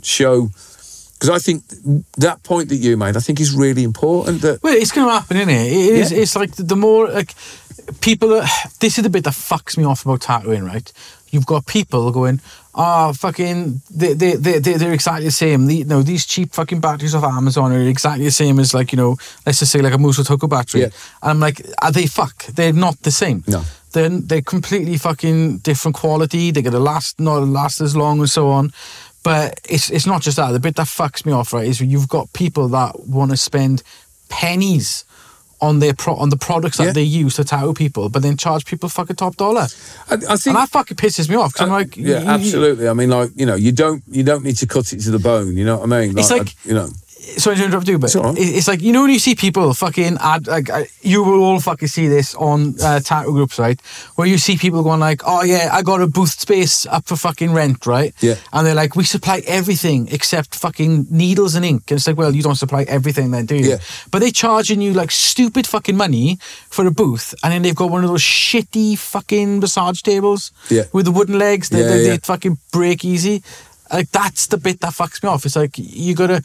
show. 0.04 0.50
Because 1.14 1.30
I 1.30 1.40
think 1.40 1.64
that 2.18 2.44
point 2.44 2.68
that 2.70 2.76
you 2.76 2.98
made, 2.98 3.16
I 3.16 3.22
think 3.22 3.40
is 3.40 3.54
really 3.56 3.84
important. 3.84 4.42
That 4.42 4.62
Well, 4.62 4.76
it's 4.76 4.92
going 4.92 5.08
to 5.08 5.14
happen, 5.14 5.38
isn't 5.38 5.50
it? 5.50 5.72
It 5.72 5.94
is. 5.96 6.12
Yeah. 6.12 6.18
It's 6.20 6.36
like 6.36 6.52
the, 6.56 6.76
more 6.76 7.08
like 7.10 7.34
people. 8.02 8.34
Are, 8.34 8.46
this 8.82 8.98
is 8.98 9.04
the 9.04 9.10
bit 9.10 9.24
that 9.24 9.34
fucks 9.34 9.78
me 9.78 9.86
off 9.86 10.06
about 10.06 10.22
tattooing, 10.22 10.66
right? 10.66 10.92
You've 11.32 11.46
got 11.46 11.66
people 11.66 12.12
going, 12.12 12.40
"Oh, 12.76 13.12
fucking, 13.14 13.82
they 13.90 14.14
they 14.14 14.36
they 14.36 14.60
they- 14.60 14.74
they're 14.74 14.94
exactly 14.94 15.26
the 15.26 15.32
same. 15.32 15.68
The, 15.68 15.84
know, 15.86 16.02
these 16.02 16.26
cheap 16.26 16.54
fucking 16.54 16.80
batteries 16.82 17.16
off 17.16 17.24
Amazon 17.24 17.72
are 17.72 17.82
exactly 17.82 18.26
the 18.26 18.32
same 18.32 18.60
as 18.60 18.74
like 18.74 18.92
you 18.92 18.98
know, 18.98 19.18
let's 19.46 19.60
just 19.60 19.72
say 19.72 19.82
like 19.82 19.94
a 19.94 19.98
Muso 19.98 20.24
Toko 20.24 20.48
battery." 20.48 20.82
Yeah. 20.82 20.90
And 21.22 21.32
I'm 21.32 21.40
like, 21.40 21.62
are 21.82 21.92
they 21.92 22.08
fuck? 22.08 22.46
They're 22.48 22.74
not 22.74 23.02
the 23.02 23.12
same. 23.12 23.44
No. 23.48 23.64
They're 23.96 24.10
they're 24.30 24.42
completely 24.56 24.98
fucking 24.98 25.60
different 25.70 25.96
quality. 25.96 26.52
They're 26.52 26.62
gonna 26.70 26.80
last 26.94 27.20
not 27.20 27.42
last 27.48 27.82
as 27.82 27.96
long 27.96 28.20
and 28.20 28.30
so 28.30 28.50
on. 28.50 28.72
But 29.24 29.60
it's 29.76 29.90
it's 29.90 30.06
not 30.06 30.22
just 30.22 30.38
that. 30.38 30.52
The 30.52 30.60
bit 30.60 30.76
that 30.76 30.86
fucks 30.88 31.26
me 31.26 31.32
off, 31.32 31.54
right, 31.54 31.66
is 31.68 31.82
you've 31.82 32.08
got 32.18 32.32
people 32.34 32.68
that 32.78 32.92
want 33.18 33.32
to 33.32 33.38
spend 33.38 33.82
pennies 34.30 35.06
on 35.62 35.80
their 35.80 35.94
pro- 35.94 36.16
on 36.24 36.30
the 36.30 36.38
products 36.38 36.78
that 36.78 36.88
Yeah. 36.88 36.92
they 36.92 37.04
use 37.24 37.36
to 37.38 37.44
tattoo 37.46 37.74
people, 37.74 38.10
but 38.10 38.22
then 38.22 38.36
charge 38.38 38.66
people 38.66 38.90
fucking 38.90 39.16
top 39.16 39.36
dollar. 39.38 39.68
I, 40.10 40.14
I 40.14 40.18
think 40.36 40.48
And 40.48 40.56
that 40.58 40.70
fucking 40.70 40.98
pisses 40.98 41.30
me 41.30 41.36
off. 41.36 41.54
'cause 41.54 41.66
I'm 41.66 41.72
Uh, 41.74 41.80
like, 41.80 41.96
yeah, 41.98 42.24
absolutely. 42.36 42.88
I 42.90 42.94
mean, 42.94 43.10
like 43.10 43.32
you 43.36 43.46
know, 43.46 43.56
you 43.56 43.72
don't 43.72 44.04
you 44.12 44.24
don't 44.24 44.44
need 44.44 44.58
to 44.58 44.68
cut 44.68 44.92
it 44.94 45.00
to 45.06 45.12
the 45.12 45.20
bone. 45.20 45.56
You 45.58 45.66
know 45.66 45.78
what 45.78 45.92
I 45.94 46.00
mean? 46.08 46.18
It's 46.20 46.30
like- 46.30 46.50
I- 46.50 46.68
you 46.70 46.74
know, 46.76 46.90
sorry 47.38 47.56
to 47.58 47.66
interrupt 47.66 47.88
you, 47.88 47.98
but 48.00 48.14
right. 48.16 48.36
it's 48.38 48.68
like 48.68 48.82
you 48.82 48.92
know 48.94 49.02
when 49.02 49.12
you 49.12 49.20
see 49.20 49.36
people 49.36 49.74
fucking 49.74 50.18
add 50.20 50.48
like 50.48 50.70
you 51.02 51.24
will 51.24 51.44
all 51.44 51.60
fucking 51.60 51.88
see 51.88 52.08
this 52.08 52.36
on 52.36 52.76
uh, 52.82 53.00
tattoo 53.00 53.32
groups, 53.32 53.58
right? 53.60 53.80
Where 54.16 54.28
you 54.28 54.38
see 54.38 54.58
people 54.58 54.84
going 54.84 55.00
like, 55.00 55.22
"Oh 55.26 55.44
yeah, 55.44 55.70
I 55.72 55.82
got 55.82 56.02
a 56.02 56.08
booth 56.08 56.40
space 56.40 56.86
up 56.86 57.06
for 57.08 57.16
fucking 57.16 57.52
rent, 57.54 57.86
right?" 57.86 58.14
Yeah. 58.22 58.36
and 58.54 58.66
they're 58.66 58.76
like, 58.76 58.96
"We 58.96 59.04
supply 59.04 59.42
everything 59.48 60.08
except 60.12 60.56
fucking 60.56 61.08
needles 61.10 61.56
and 61.56 61.66
ink." 61.66 61.84
And 61.92 61.98
it's 61.98 62.08
like, 62.08 62.18
well, 62.18 62.34
you 62.34 62.44
don't 62.44 62.56
supply 62.56 62.84
everything, 62.84 63.32
then, 63.32 63.46
do 63.46 63.56
you? 63.56 63.70
Yeah. 63.72 63.78
But 64.12 64.20
they're 64.20 64.32
charging 64.32 64.82
you 64.82 64.94
like 64.94 65.12
stupid 65.12 65.68
fucking 65.68 65.98
money 65.98 66.38
for 66.70 66.86
a 66.86 66.92
booth, 66.92 67.34
and 67.44 67.52
then 67.54 67.62
they've 67.64 67.76
got 67.76 67.90
one 67.92 68.04
of 68.04 68.10
those 68.10 68.22
shitty 68.22 68.98
fucking 68.98 69.60
massage 69.60 70.02
tables 70.02 70.52
Yeah. 70.70 70.84
with 70.94 71.06
the 71.06 71.12
wooden 71.12 71.38
legs. 71.40 71.70
They, 71.70 71.80
Yeah, 71.82 71.88
they, 71.90 72.04
yeah. 72.04 72.10
they 72.12 72.18
fucking 72.18 72.58
break 72.72 73.04
easy. 73.06 73.42
Like 73.94 74.10
that's 74.12 74.48
the 74.48 74.58
bit 74.58 74.80
that 74.82 74.94
fucks 74.94 75.22
me 75.22 75.30
off. 75.30 75.46
It's 75.46 75.56
like 75.56 75.78
you 75.78 76.16
gotta, 76.16 76.42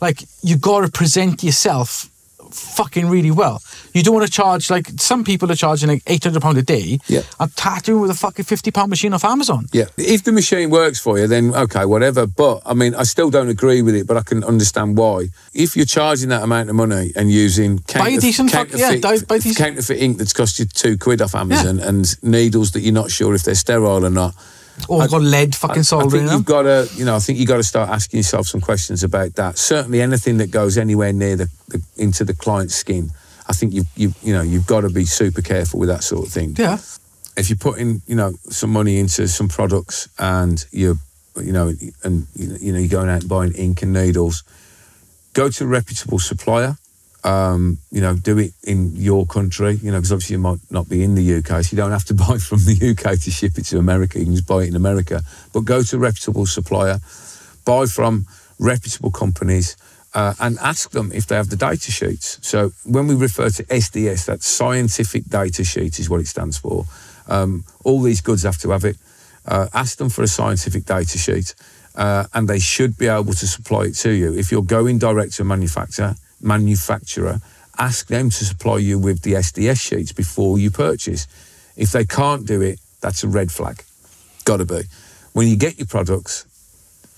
like 0.00 0.22
you 0.42 0.56
gotta 0.56 0.90
present 0.90 1.42
yourself 1.42 2.10
fucking 2.50 3.10
really 3.10 3.30
well. 3.30 3.60
You 3.92 4.02
don't 4.02 4.14
want 4.14 4.24
to 4.26 4.32
charge 4.32 4.70
like 4.70 4.88
some 4.98 5.22
people 5.22 5.50
are 5.52 5.54
charging 5.54 5.88
like 5.90 6.02
eight 6.06 6.24
hundred 6.24 6.40
pound 6.40 6.56
a 6.56 6.62
day. 6.62 6.98
Yeah. 7.06 7.20
I'm 7.38 7.50
tattooing 7.50 8.00
with 8.00 8.10
a 8.10 8.14
fucking 8.14 8.44
fifty 8.46 8.70
pound 8.70 8.88
machine 8.90 9.12
off 9.12 9.24
Amazon. 9.24 9.66
Yeah, 9.72 9.84
if 9.98 10.24
the 10.24 10.32
machine 10.32 10.70
works 10.70 10.98
for 10.98 11.18
you, 11.18 11.26
then 11.26 11.54
okay, 11.54 11.84
whatever. 11.84 12.26
But 12.26 12.62
I 12.64 12.72
mean, 12.74 12.94
I 12.94 13.02
still 13.02 13.28
don't 13.30 13.48
agree 13.50 13.82
with 13.82 13.94
it, 13.94 14.06
but 14.06 14.16
I 14.16 14.22
can 14.22 14.44
understand 14.44 14.96
why. 14.96 15.28
If 15.52 15.76
you're 15.76 15.84
charging 15.84 16.30
that 16.30 16.42
amount 16.42 16.70
of 16.70 16.76
money 16.76 17.12
and 17.16 17.30
using 17.30 17.80
Buy 17.94 18.10
a 18.10 18.18
decent 18.18 18.50
fuck- 18.50 18.70
yeah, 18.72 18.92
counterfeit, 18.98 19.28
buy 19.28 19.38
decent- 19.38 19.56
counterfeit 19.58 20.00
ink 20.00 20.16
that's 20.18 20.32
cost 20.32 20.58
you 20.58 20.64
two 20.64 20.96
quid 20.96 21.20
off 21.20 21.34
Amazon 21.34 21.80
and 21.80 22.16
needles 22.22 22.70
that 22.72 22.80
you're 22.80 22.94
not 22.94 23.10
sure 23.10 23.34
if 23.34 23.42
they're 23.42 23.54
sterile 23.54 24.06
or 24.06 24.10
not. 24.10 24.34
Oh, 24.88 24.96
or 24.96 25.02
I've 25.02 25.10
got 25.10 25.22
lead 25.22 25.54
fucking 25.54 25.82
soldering. 25.82 26.24
I 26.24 26.28
think 26.28 26.38
you've 26.38 26.46
got 26.46 26.62
to, 26.62 26.88
you 26.94 27.04
know, 27.04 27.16
I 27.16 27.18
think 27.18 27.38
you've 27.38 27.48
got 27.48 27.56
to 27.58 27.62
start 27.62 27.90
asking 27.90 28.18
yourself 28.18 28.46
some 28.46 28.60
questions 28.60 29.02
about 29.02 29.34
that. 29.34 29.58
Certainly, 29.58 30.00
anything 30.00 30.38
that 30.38 30.50
goes 30.50 30.78
anywhere 30.78 31.12
near 31.12 31.36
the, 31.36 31.48
the 31.68 31.82
into 31.96 32.24
the 32.24 32.34
client's 32.34 32.74
skin, 32.74 33.10
I 33.48 33.52
think 33.54 33.72
you 33.74 33.84
you 33.96 34.14
you 34.22 34.32
know 34.32 34.42
you've 34.42 34.66
got 34.66 34.82
to 34.82 34.90
be 34.90 35.04
super 35.04 35.42
careful 35.42 35.80
with 35.80 35.88
that 35.88 36.04
sort 36.04 36.26
of 36.26 36.32
thing 36.32 36.54
Yeah. 36.58 36.78
if 37.36 37.48
you're 37.48 37.56
putting 37.56 38.02
you 38.06 38.14
know 38.16 38.32
some 38.50 38.70
money 38.70 38.98
into 38.98 39.26
some 39.28 39.48
products 39.48 40.08
and 40.18 40.64
you're 40.70 40.96
you 41.40 41.52
know 41.52 41.72
and 42.04 42.26
you 42.36 42.72
know 42.72 42.78
you're 42.78 42.88
going 42.88 43.08
out 43.08 43.20
and 43.22 43.28
buying 43.28 43.52
ink 43.54 43.82
and 43.82 43.92
needles 43.92 44.42
go 45.32 45.48
to 45.48 45.64
a 45.64 45.66
reputable 45.66 46.18
supplier 46.18 46.76
um, 47.24 47.78
you 47.90 48.00
know 48.00 48.14
do 48.14 48.38
it 48.38 48.52
in 48.64 48.94
your 48.94 49.26
country 49.26 49.74
you 49.82 49.90
know 49.90 49.98
because 49.98 50.12
obviously 50.12 50.34
you 50.34 50.40
might 50.40 50.60
not 50.70 50.88
be 50.88 51.02
in 51.02 51.14
the 51.14 51.34
UK 51.38 51.64
so 51.64 51.72
you 51.72 51.76
don't 51.76 51.90
have 51.90 52.04
to 52.04 52.14
buy 52.26 52.38
from 52.38 52.58
the 52.58 52.90
UK 52.90 53.18
to 53.20 53.30
ship 53.30 53.58
it 53.58 53.64
to 53.64 53.78
America 53.78 54.18
you 54.18 54.24
can 54.24 54.34
just 54.34 54.46
buy 54.46 54.62
it 54.62 54.68
in 54.68 54.76
America 54.76 55.22
but 55.52 55.60
go 55.64 55.82
to 55.82 55.96
a 55.96 55.98
reputable 55.98 56.46
supplier 56.46 57.00
buy 57.64 57.84
from 57.84 58.26
reputable 58.58 59.10
companies. 59.10 59.76
Uh, 60.14 60.32
and 60.40 60.58
ask 60.60 60.90
them 60.92 61.12
if 61.12 61.26
they 61.26 61.36
have 61.36 61.50
the 61.50 61.56
data 61.56 61.92
sheets. 61.92 62.38
So 62.40 62.72
when 62.86 63.06
we 63.06 63.14
refer 63.14 63.50
to 63.50 63.62
SDS, 63.64 64.24
that's 64.24 64.46
scientific 64.46 65.26
data 65.26 65.62
sheet, 65.64 65.98
is 65.98 66.08
what 66.08 66.20
it 66.20 66.26
stands 66.26 66.56
for. 66.56 66.86
Um, 67.28 67.64
all 67.84 68.00
these 68.00 68.22
goods 68.22 68.42
have 68.44 68.56
to 68.58 68.70
have 68.70 68.86
it. 68.86 68.96
Uh, 69.46 69.68
ask 69.74 69.98
them 69.98 70.08
for 70.08 70.22
a 70.22 70.26
scientific 70.26 70.86
data 70.86 71.18
sheet, 71.18 71.54
uh, 71.94 72.24
and 72.32 72.48
they 72.48 72.58
should 72.58 72.96
be 72.96 73.06
able 73.06 73.34
to 73.34 73.46
supply 73.46 73.82
it 73.82 73.96
to 73.96 74.10
you. 74.10 74.32
If 74.32 74.50
you're 74.50 74.62
going 74.62 74.98
direct 74.98 75.34
to 75.34 75.42
a 75.42 75.44
manufacturer, 75.44 76.16
manufacturer, 76.40 77.40
ask 77.78 78.06
them 78.08 78.30
to 78.30 78.44
supply 78.44 78.78
you 78.78 78.98
with 78.98 79.22
the 79.22 79.34
SDS 79.34 79.80
sheets 79.80 80.12
before 80.12 80.58
you 80.58 80.70
purchase. 80.70 81.26
If 81.76 81.92
they 81.92 82.04
can't 82.04 82.46
do 82.46 82.60
it, 82.60 82.80
that's 83.00 83.22
a 83.24 83.28
red 83.28 83.50
flag. 83.52 83.84
Got 84.44 84.58
to 84.58 84.64
be. 84.64 84.82
When 85.32 85.46
you 85.48 85.56
get 85.56 85.78
your 85.78 85.86
products, 85.86 86.44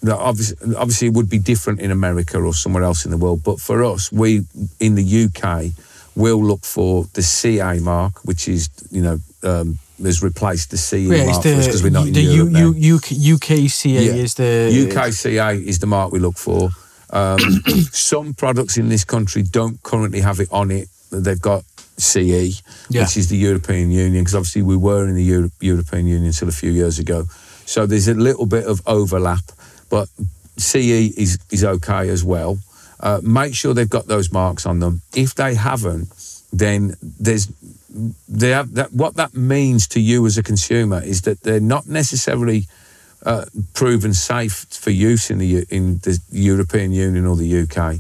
obviously, 0.07 0.75
obviously 0.77 1.09
it 1.09 1.15
would 1.15 1.31
be 1.31 1.39
different 1.39 1.81
in 1.81 1.91
America 1.91 2.39
or 2.39 2.53
somewhere 2.55 2.83
else 2.83 3.05
in 3.05 3.11
the 3.11 3.17
world. 3.17 3.43
But 3.43 3.61
for 3.61 3.83
us, 3.85 4.13
we 4.13 4.45
in 4.79 4.95
the 4.97 5.25
UK 5.25 5.73
will 6.17 6.43
look 6.45 6.65
for 6.65 7.07
the 7.15 7.23
CA 7.23 7.79
mark, 7.79 8.25
which 8.25 8.49
is 8.49 8.69
you 8.91 9.03
know 9.03 9.19
um, 9.43 9.79
has 10.03 10.23
replaced 10.23 10.71
the 10.71 10.77
CE 10.77 10.95
Yeah, 10.95 11.25
mark 11.27 11.43
for 11.43 11.49
us 11.51 11.67
because 11.67 11.83
we're 11.83 11.91
not 11.91 12.09
in 12.09 12.15
the 12.15 12.23
Europe 12.23 12.51
now. 12.51 12.59
U, 12.59 12.75
U, 12.75 12.99
UKCA 12.99 14.05
Yeah. 14.07 14.13
is 14.13 14.35
the 14.35 14.71
UKCA 14.73 15.63
is 15.65 15.79
the 15.79 15.87
mark 15.87 16.13
we 16.13 16.19
look 16.19 16.37
for. 16.37 16.71
Um, 17.13 17.39
some 17.93 18.35
products 18.35 18.77
in 18.77 18.89
this 18.89 19.05
country 19.05 19.43
don't 19.43 19.83
currently 19.83 20.21
have 20.21 20.41
it 20.41 20.49
on 20.53 20.71
it. 20.71 20.89
They've 21.11 21.41
got 21.41 21.65
CE, 21.99 22.63
Yeah. 22.89 23.03
which 23.03 23.17
is 23.17 23.29
the 23.29 23.37
European 23.37 23.91
Union, 23.91 24.23
because 24.23 24.35
obviously 24.35 24.63
we 24.63 24.77
were 24.77 25.07
in 25.09 25.15
the 25.15 25.25
Euro- 25.25 25.51
European 25.61 26.07
Union 26.07 26.27
until 26.27 26.49
a 26.49 26.53
few 26.53 26.71
years 26.71 26.99
ago. 26.99 27.27
So 27.67 27.87
there's 27.87 28.09
a 28.09 28.15
little 28.15 28.47
bit 28.47 28.65
of 28.67 28.81
overlap, 28.87 29.43
but 29.91 30.09
CE 30.57 31.11
is, 31.17 31.39
is 31.51 31.65
okay 31.65 32.09
as 32.09 32.23
well. 32.25 32.59
Uh, 33.01 33.21
make 33.23 33.55
sure 33.55 33.75
they've 33.75 33.89
got 33.89 34.07
those 34.07 34.31
marks 34.33 34.67
on 34.67 34.79
them. 34.81 35.03
If 35.15 35.35
they 35.35 35.55
haven't, 35.55 36.09
then 36.53 36.95
there's 37.03 37.49
they 38.29 38.51
have 38.51 38.75
that. 38.75 38.93
What 38.93 39.17
that 39.17 39.35
means 39.35 39.89
to 39.89 40.01
you 40.01 40.27
as 40.27 40.39
a 40.39 40.43
consumer 40.43 41.03
is 41.03 41.23
that 41.23 41.43
they're 41.43 41.61
not 41.61 41.87
necessarily 41.89 42.67
uh, 43.27 43.45
proven 43.75 44.15
safe 44.15 44.67
for 44.71 44.91
use 44.91 45.31
in 45.31 45.39
the 45.39 45.65
in 45.71 45.99
the 46.03 46.19
European 46.33 46.93
Union 46.93 47.27
or 47.27 47.37
the 47.37 47.63
UK, 47.63 47.97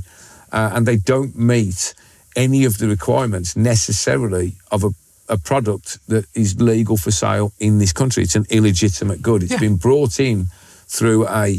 uh, 0.52 0.70
and 0.74 0.86
they 0.86 0.96
don't 0.96 1.36
meet 1.36 1.94
any 2.36 2.64
of 2.64 2.78
the 2.78 2.86
requirements 2.88 3.56
necessarily 3.56 4.52
of 4.70 4.84
a, 4.84 4.90
a 5.28 5.36
product 5.36 5.98
that 6.08 6.24
is 6.34 6.60
legal 6.60 6.96
for 6.96 7.10
sale 7.10 7.52
in 7.58 7.78
this 7.78 7.92
country. 7.92 8.22
It's 8.22 8.36
an 8.36 8.46
illegitimate 8.50 9.20
good. 9.20 9.42
It's 9.42 9.52
Yeah. 9.52 9.58
been 9.58 9.76
brought 9.76 10.20
in 10.20 10.46
through 10.88 11.26
a, 11.28 11.58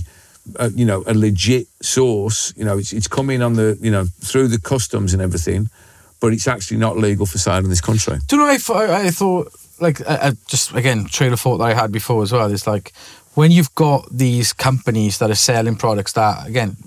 a 0.56 0.70
you 0.72 0.86
know 0.86 1.04
a 1.06 1.14
legit 1.14 1.68
source. 1.82 2.54
You 2.58 2.66
know, 2.66 2.78
it's 2.78 2.94
it's 2.94 3.08
coming 3.08 3.42
on 3.44 3.54
the 3.56 3.78
you 3.82 3.92
know 3.92 4.06
through 4.22 4.48
the 4.48 4.60
customs 4.60 5.14
and 5.14 5.22
everything, 5.22 5.70
but 6.20 6.34
it's 6.34 6.48
actually 6.48 6.78
not 6.80 6.98
legal 6.98 7.26
for 7.26 7.38
sale 7.38 7.64
in 7.64 7.70
this 7.70 7.82
country. 7.82 8.18
Do 8.28 8.36
you 8.38 8.42
know? 8.42 8.48
I, 8.50 8.58
I, 8.74 9.06
I 9.08 9.12
thought 9.12 9.52
like 9.80 10.02
I, 10.08 10.28
I 10.28 10.32
just 10.48 10.74
again 10.74 11.06
trail 11.06 11.34
of 11.34 11.40
thought 11.40 11.58
that 11.60 11.66
I 11.66 11.74
had 11.74 11.92
before 11.92 12.24
as 12.24 12.32
well. 12.32 12.52
Is 12.52 12.66
like 12.68 12.92
when 13.34 13.52
you've 13.52 13.74
got 13.76 14.08
these 14.12 14.54
companies 14.54 15.18
that 15.20 15.30
are 15.30 15.36
selling 15.36 15.76
products 15.76 16.14
that 16.14 16.48
again. 16.48 16.78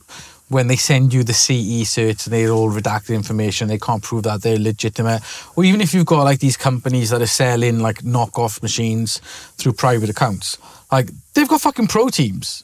When 0.50 0.66
they 0.66 0.76
send 0.76 1.14
you 1.14 1.24
the 1.24 1.32
CE 1.32 1.88
certs 1.88 2.26
and 2.26 2.34
they're 2.34 2.50
all 2.50 2.70
redacted 2.70 3.14
information, 3.14 3.66
they 3.66 3.78
can't 3.78 4.02
prove 4.02 4.24
that 4.24 4.42
they're 4.42 4.58
legitimate. 4.58 5.22
Or 5.56 5.64
even 5.64 5.80
if 5.80 5.94
you've 5.94 6.04
got 6.04 6.22
like 6.22 6.38
these 6.38 6.58
companies 6.58 7.10
that 7.10 7.22
are 7.22 7.26
selling 7.26 7.80
like 7.80 8.02
knockoff 8.02 8.62
machines 8.62 9.22
through 9.56 9.72
private 9.72 10.10
accounts, 10.10 10.58
like 10.92 11.08
they've 11.32 11.48
got 11.48 11.62
fucking 11.62 11.88
pro 11.88 12.08
teams. 12.10 12.62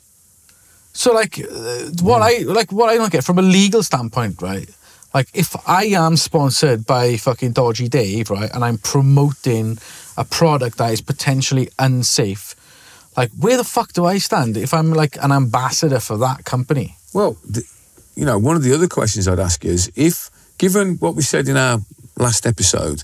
So 0.92 1.12
like 1.12 1.38
uh, 1.38 1.90
what 2.02 2.20
I 2.20 2.38
like 2.42 2.70
what 2.70 2.90
I 2.90 2.96
don't 2.96 3.10
get 3.10 3.24
from 3.24 3.38
a 3.38 3.42
legal 3.42 3.82
standpoint, 3.82 4.42
right? 4.42 4.68
Like 5.14 5.28
if 5.34 5.56
I 5.68 5.84
am 5.86 6.16
sponsored 6.16 6.86
by 6.86 7.16
fucking 7.16 7.52
Dodgy 7.52 7.88
Dave, 7.88 8.30
right, 8.30 8.50
and 8.54 8.64
I'm 8.64 8.78
promoting 8.78 9.78
a 10.16 10.24
product 10.24 10.78
that 10.78 10.92
is 10.92 11.00
potentially 11.00 11.68
unsafe, 11.78 12.54
like 13.16 13.30
where 13.38 13.56
the 13.56 13.64
fuck 13.64 13.92
do 13.92 14.04
I 14.04 14.18
stand 14.18 14.56
if 14.56 14.72
I'm 14.72 14.92
like 14.92 15.16
an 15.22 15.32
ambassador 15.32 16.00
for 16.00 16.16
that 16.18 16.44
company? 16.44 16.96
Well, 17.12 17.36
th- 17.52 17.66
you 18.14 18.24
know, 18.24 18.38
one 18.38 18.56
of 18.56 18.62
the 18.62 18.72
other 18.74 18.88
questions 18.88 19.26
I'd 19.28 19.38
ask 19.40 19.64
is 19.64 19.90
if, 19.96 20.30
given 20.58 20.96
what 20.96 21.14
we 21.14 21.22
said 21.22 21.48
in 21.48 21.56
our 21.56 21.80
last 22.18 22.46
episode, 22.46 23.02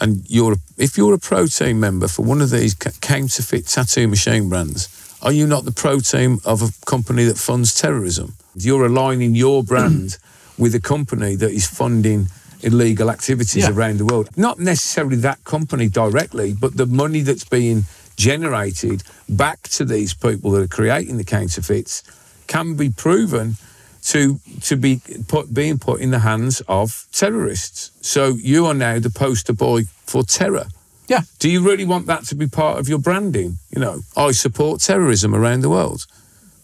and 0.00 0.28
you're 0.28 0.56
if 0.76 0.96
you're 0.98 1.14
a 1.14 1.18
pro 1.18 1.46
team 1.46 1.78
member 1.80 2.08
for 2.08 2.24
one 2.24 2.40
of 2.40 2.50
these 2.50 2.74
counterfeit 2.74 3.66
tattoo 3.66 4.08
machine 4.08 4.48
brands, 4.48 4.88
are 5.22 5.32
you 5.32 5.46
not 5.46 5.64
the 5.64 5.72
pro 5.72 6.00
team 6.00 6.40
of 6.44 6.62
a 6.62 6.68
company 6.86 7.24
that 7.24 7.38
funds 7.38 7.74
terrorism? 7.74 8.34
You're 8.56 8.86
aligning 8.86 9.34
your 9.34 9.62
brand 9.62 10.18
with 10.58 10.74
a 10.74 10.80
company 10.80 11.36
that 11.36 11.50
is 11.50 11.66
funding 11.66 12.26
illegal 12.62 13.10
activities 13.10 13.64
Yeah. 13.64 13.70
around 13.72 13.98
the 13.98 14.04
world. 14.06 14.30
Not 14.36 14.58
necessarily 14.58 15.16
that 15.16 15.44
company 15.44 15.88
directly, 15.88 16.54
but 16.54 16.76
the 16.76 16.86
money 16.86 17.20
that's 17.22 17.44
being 17.44 17.84
generated 18.16 19.02
back 19.28 19.62
to 19.62 19.84
these 19.84 20.14
people 20.14 20.50
that 20.52 20.62
are 20.62 20.68
creating 20.68 21.16
the 21.16 21.24
counterfeits 21.24 22.02
can 22.46 22.76
be 22.76 22.90
proven 22.90 23.56
to 24.04 24.38
to 24.60 24.76
be 24.76 25.00
put 25.28 25.52
being 25.54 25.78
put 25.78 26.00
in 26.00 26.10
the 26.10 26.18
hands 26.18 26.62
of 26.68 27.06
terrorists. 27.12 27.90
So 28.00 28.34
you 28.34 28.66
are 28.66 28.74
now 28.74 28.98
the 28.98 29.10
poster 29.10 29.52
boy 29.52 29.84
for 30.04 30.22
terror. 30.22 30.66
Yeah. 31.08 31.22
Do 31.38 31.50
you 31.50 31.62
really 31.62 31.84
want 31.84 32.06
that 32.06 32.24
to 32.26 32.34
be 32.34 32.46
part 32.46 32.78
of 32.78 32.88
your 32.88 32.98
branding? 32.98 33.58
You 33.70 33.80
know, 33.80 34.00
I 34.16 34.32
support 34.32 34.80
terrorism 34.80 35.34
around 35.34 35.60
the 35.60 35.70
world 35.70 36.06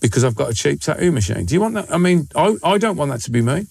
because 0.01 0.25
I've 0.25 0.35
got 0.35 0.51
a 0.51 0.55
cheap 0.55 0.81
tattoo 0.81 1.13
machine. 1.13 1.45
Do 1.45 1.55
you 1.55 1.61
want 1.61 1.75
that? 1.75 1.93
I 1.93 1.99
mean, 1.99 2.29
I, 2.35 2.57
I 2.65 2.79
don't 2.79 2.97
want 2.97 3.11
that 3.11 3.21
to 3.23 3.31
be 3.31 3.43
me. 3.43 3.67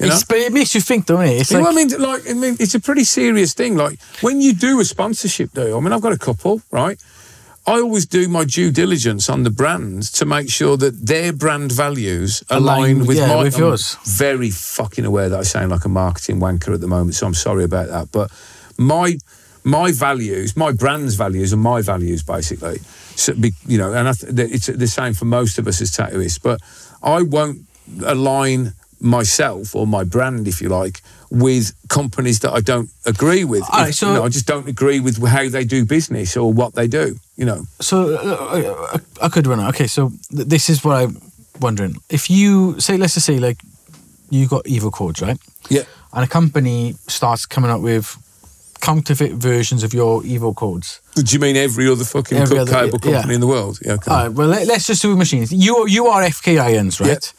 You 0.00 0.08
know? 0.08 0.18
But 0.28 0.38
it 0.38 0.52
makes 0.52 0.74
you 0.74 0.80
think, 0.80 1.06
don't 1.06 1.22
it? 1.24 1.40
It's 1.40 1.50
You 1.50 1.58
know 1.58 1.64
like, 1.64 1.72
I 1.72 1.76
mean, 1.76 2.00
like, 2.00 2.30
I 2.30 2.32
mean, 2.34 2.56
it's 2.58 2.74
a 2.74 2.80
pretty 2.80 3.04
serious 3.04 3.52
thing. 3.54 3.76
Like 3.76 4.00
when 4.22 4.40
you 4.40 4.52
do 4.54 4.80
a 4.80 4.84
sponsorship 4.84 5.52
deal, 5.52 5.76
I 5.76 5.80
mean, 5.80 5.92
I've 5.92 6.00
got 6.00 6.12
a 6.12 6.18
couple, 6.18 6.62
right? 6.70 6.98
I 7.66 7.74
always 7.74 8.06
do 8.06 8.26
my 8.28 8.44
due 8.44 8.70
diligence 8.72 9.28
on 9.28 9.42
the 9.42 9.50
brands 9.50 10.10
to 10.12 10.24
make 10.24 10.48
sure 10.48 10.76
that 10.78 11.06
their 11.06 11.32
brand 11.32 11.70
values 11.70 12.42
align, 12.48 12.96
Align, 12.96 13.06
with 13.06 13.18
yeah, 13.18 13.26
my. 13.28 13.42
with 13.42 13.54
I'm 13.56 13.60
yours. 13.60 13.96
Very 14.04 14.50
fucking 14.50 15.04
aware 15.04 15.28
that 15.28 15.38
I 15.38 15.42
sound 15.42 15.70
like 15.70 15.84
a 15.84 15.88
marketing 15.88 16.40
wanker 16.40 16.74
at 16.74 16.80
the 16.80 16.88
moment, 16.88 17.14
so 17.14 17.26
I'm 17.26 17.34
sorry 17.34 17.64
about 17.64 17.88
that. 17.88 18.10
But 18.10 18.32
my 18.78 19.18
my 19.62 19.92
values, 19.92 20.56
my 20.56 20.72
brand's 20.72 21.14
values, 21.16 21.52
are 21.52 21.58
my 21.58 21.82
values 21.82 22.22
basically. 22.22 22.78
So, 23.14 23.34
be, 23.34 23.52
you 23.66 23.76
know, 23.76 23.92
and 23.92 24.08
I 24.08 24.12
th- 24.14 24.50
it's 24.50 24.66
the 24.66 24.86
same 24.86 25.12
for 25.12 25.26
most 25.26 25.58
of 25.58 25.68
us 25.68 25.82
as 25.82 25.90
tattooists. 25.90 26.42
But 26.42 26.60
I 27.02 27.20
won't 27.22 27.66
align 28.04 28.72
myself 29.00 29.74
or 29.74 29.86
my 29.86 30.04
brand, 30.04 30.46
if 30.48 30.60
you 30.60 30.68
like, 30.68 31.00
with 31.30 31.72
companies 31.88 32.40
that 32.40 32.52
I 32.52 32.60
don't 32.60 32.90
agree 33.06 33.44
with. 33.44 33.62
All 33.72 33.80
right, 33.80 33.94
so- 33.94 34.08
you 34.08 34.14
know, 34.14 34.24
I 34.24 34.28
just 34.28 34.46
don't 34.46 34.68
agree 34.68 35.00
with 35.00 35.24
how 35.26 35.48
they 35.48 35.64
do 35.64 35.84
business 35.84 36.36
or 36.36 36.52
what 36.52 36.74
they 36.74 36.86
do. 36.88 37.16
You 37.36 37.46
know, 37.46 37.62
so 37.80 38.14
uh, 38.16 38.98
I 39.22 39.28
could 39.28 39.46
run 39.46 39.60
it. 39.60 39.68
Okay, 39.68 39.86
so 39.86 40.10
th- 40.34 40.46
this 40.48 40.68
is 40.68 40.84
what 40.84 40.96
I'm 40.96 41.16
wondering. 41.60 41.96
If 42.10 42.28
you 42.30 42.78
say, 42.80 42.96
let's 42.98 43.14
just 43.14 43.26
say, 43.26 43.38
like, 43.38 43.58
you 44.28 44.46
got 44.46 44.66
evil 44.66 44.90
codes, 44.90 45.22
right? 45.22 45.38
yeah, 45.70 45.82
And 46.12 46.24
a 46.24 46.28
company 46.28 46.94
starts 47.08 47.46
coming 47.46 47.70
up 47.70 47.80
with 47.80 48.16
counterfeit 48.80 49.32
versions 49.32 49.82
of 49.82 49.92
your 49.92 50.24
evil 50.24 50.54
codes. 50.54 51.00
Do 51.14 51.22
you 51.34 51.38
mean 51.38 51.56
every 51.56 51.86
other 51.88 52.04
fucking 52.04 52.38
Every 52.38 52.58
other- 52.58 52.72
cable 52.72 52.98
yeah. 53.04 53.12
company 53.12 53.34
in 53.34 53.40
the 53.40 53.46
world? 53.46 53.78
Yeah, 53.84 53.92
okay. 53.94 54.10
All 54.10 54.16
right, 54.26 54.32
well, 54.32 54.48
let, 54.48 54.68
us 54.68 54.86
just 54.86 55.02
do 55.02 55.16
machines. 55.16 55.52
You 55.52 55.86
you 55.86 56.06
are 56.06 56.22
FK 56.22 56.58
Irons, 56.60 57.00
right? 57.00 57.32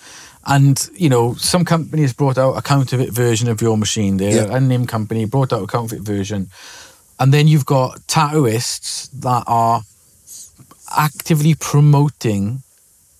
And 0.45 0.89
you 0.95 1.09
know, 1.09 1.35
some 1.35 1.63
companies 1.65 2.13
brought 2.13 2.37
out 2.37 2.53
a 2.57 2.61
counterfeit 2.61 3.11
version 3.13 3.47
of 3.49 3.61
your 3.61 3.77
machine. 3.77 4.17
There, 4.17 4.35
Yeah. 4.35 4.55
unnamed 4.57 4.87
company 4.89 5.25
brought 5.25 5.53
out 5.53 5.61
a 5.63 5.67
counterfeit 5.67 6.01
version, 6.03 6.49
and 7.19 7.31
then 7.33 7.47
you've 7.47 7.65
got 7.65 7.99
tattooists 8.07 9.09
that 9.21 9.43
are 9.47 9.83
actively 10.97 11.53
promoting 11.55 12.63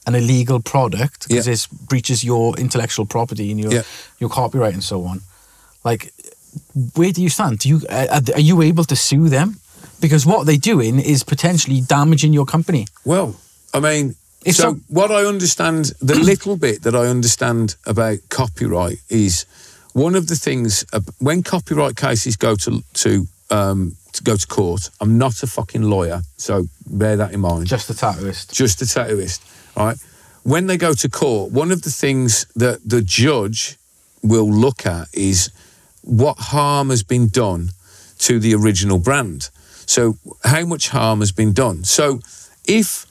an 0.08 0.16
illegal 0.16 0.60
product 0.60 1.28
because 1.28 1.46
Yeah. 1.46 1.52
this 1.54 1.68
breaches 1.68 2.24
your 2.24 2.58
intellectual 2.58 3.06
property 3.06 3.52
and 3.52 3.60
your 3.60 3.72
Yeah. 3.72 3.84
your 4.20 4.30
copyright 4.30 4.74
and 4.74 4.84
so 4.84 5.06
on. 5.06 5.22
Like, 5.86 6.12
where 6.96 7.12
do 7.12 7.22
you 7.22 7.30
stand? 7.30 7.60
Do 7.60 7.70
you 7.70 7.82
uh, 7.88 8.08
are, 8.16 8.34
are 8.36 8.40
you 8.42 8.62
able 8.62 8.84
to 8.86 8.96
sue 8.96 9.30
them? 9.30 9.60
Because 10.00 10.26
what 10.26 10.48
they're 10.48 10.58
doing 10.74 11.00
is 11.00 11.24
potentially 11.24 11.82
damaging 11.82 12.34
your 12.34 12.46
company. 12.46 12.88
Well, 13.06 13.36
I 13.74 13.80
mean, 13.80 14.16
So 14.49 14.73
what 14.88 15.12
I 15.12 15.25
understand, 15.25 15.93
the 16.01 16.15
little 16.32 16.58
bit 16.58 16.84
that 16.84 16.95
I 16.95 17.08
understand 17.08 17.75
about 17.86 18.17
copyright 18.30 18.97
is 19.10 19.45
one 19.93 20.15
of 20.15 20.27
the 20.27 20.36
things 20.36 20.86
ab- 20.93 21.13
when 21.19 21.43
copyright 21.43 21.95
cases 21.95 22.36
go 22.36 22.56
to 22.56 22.84
to 22.93 23.27
um, 23.51 23.95
to 24.13 24.23
go 24.23 24.36
to 24.36 24.47
court. 24.47 24.89
I'm 24.99 25.17
not 25.17 25.43
a 25.43 25.47
fucking 25.47 25.84
lawyer, 25.84 26.21
so 26.38 26.65
bear 26.88 27.17
that 27.17 27.34
in 27.34 27.41
mind. 27.41 27.67
Just 27.67 27.89
a 27.89 27.93
tattooist. 27.93 28.54
just 28.54 28.82
a 28.82 28.86
tattooist, 28.86 29.41
right? 29.75 29.97
When 30.43 30.67
they 30.67 30.77
go 30.77 30.93
to 30.93 31.10
court, 31.10 31.51
one 31.51 31.71
of 31.71 31.84
the 31.84 31.91
things 31.91 32.45
that 32.56 32.80
the 32.84 33.01
judge 33.01 33.77
will 34.23 34.49
look 34.49 34.86
at 34.86 35.08
is 35.13 35.51
what 36.01 36.38
harm 36.38 36.89
has 36.89 37.04
been 37.04 37.27
done 37.27 37.69
to 38.19 38.39
the 38.39 38.56
original 38.56 38.97
brand. 38.97 39.49
So, 39.86 40.17
how 40.43 40.65
much 40.65 40.89
harm 40.89 41.19
has 41.19 41.32
been 41.32 41.54
done? 41.54 41.84
So, 41.84 42.21
if 42.65 43.06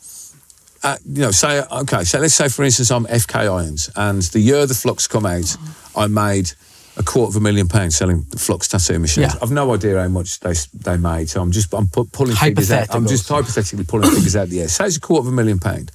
uh, 0.83 0.97
you 1.07 1.23
know, 1.23 1.31
say 1.31 1.63
okay, 1.71 2.05
so 2.05 2.19
let's 2.19 2.35
say 2.35 2.49
for 2.49 2.65
instance 2.65 2.91
I'm 2.91 3.05
FK 3.07 3.35
Irons, 3.41 3.91
and 3.97 4.23
the 4.23 4.41
year 4.41 4.67
the 4.67 4.75
Flux 4.75 5.07
come 5.07 5.27
out, 5.27 5.57
I 5.97 6.07
made 6.07 6.53
a 6.97 7.03
quarter 7.03 7.31
of 7.31 7.37
a 7.37 7.41
million 7.41 7.69
pounds 7.69 7.97
selling 7.97 8.23
Flux 8.37 8.67
tattoo 8.69 8.99
machines. 8.99 9.33
Yeah. 9.35 9.39
I've 9.41 9.51
no 9.53 9.73
idea 9.75 10.01
how 10.01 10.09
much 10.09 10.41
they 10.41 10.55
they 10.75 10.97
made, 10.97 11.29
so 11.31 11.41
I'm 11.41 11.53
just 11.53 11.73
I'm 11.75 11.89
pu- 11.89 12.07
pulling 12.07 12.35
figures 12.37 12.71
out. 12.73 12.95
I'm 12.95 13.07
just 13.07 13.29
hypothetically 13.29 13.85
pulling 13.85 14.11
figures 14.11 14.37
out 14.37 14.45
of 14.45 14.51
the 14.51 14.61
air. 14.63 14.69
Say 14.69 14.87
it's 14.87 14.97
a 14.97 15.01
quarter 15.01 15.27
of 15.27 15.33
a 15.33 15.37
million 15.37 15.59
pound, 15.59 15.93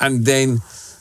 and 0.00 0.24
then. 0.24 0.60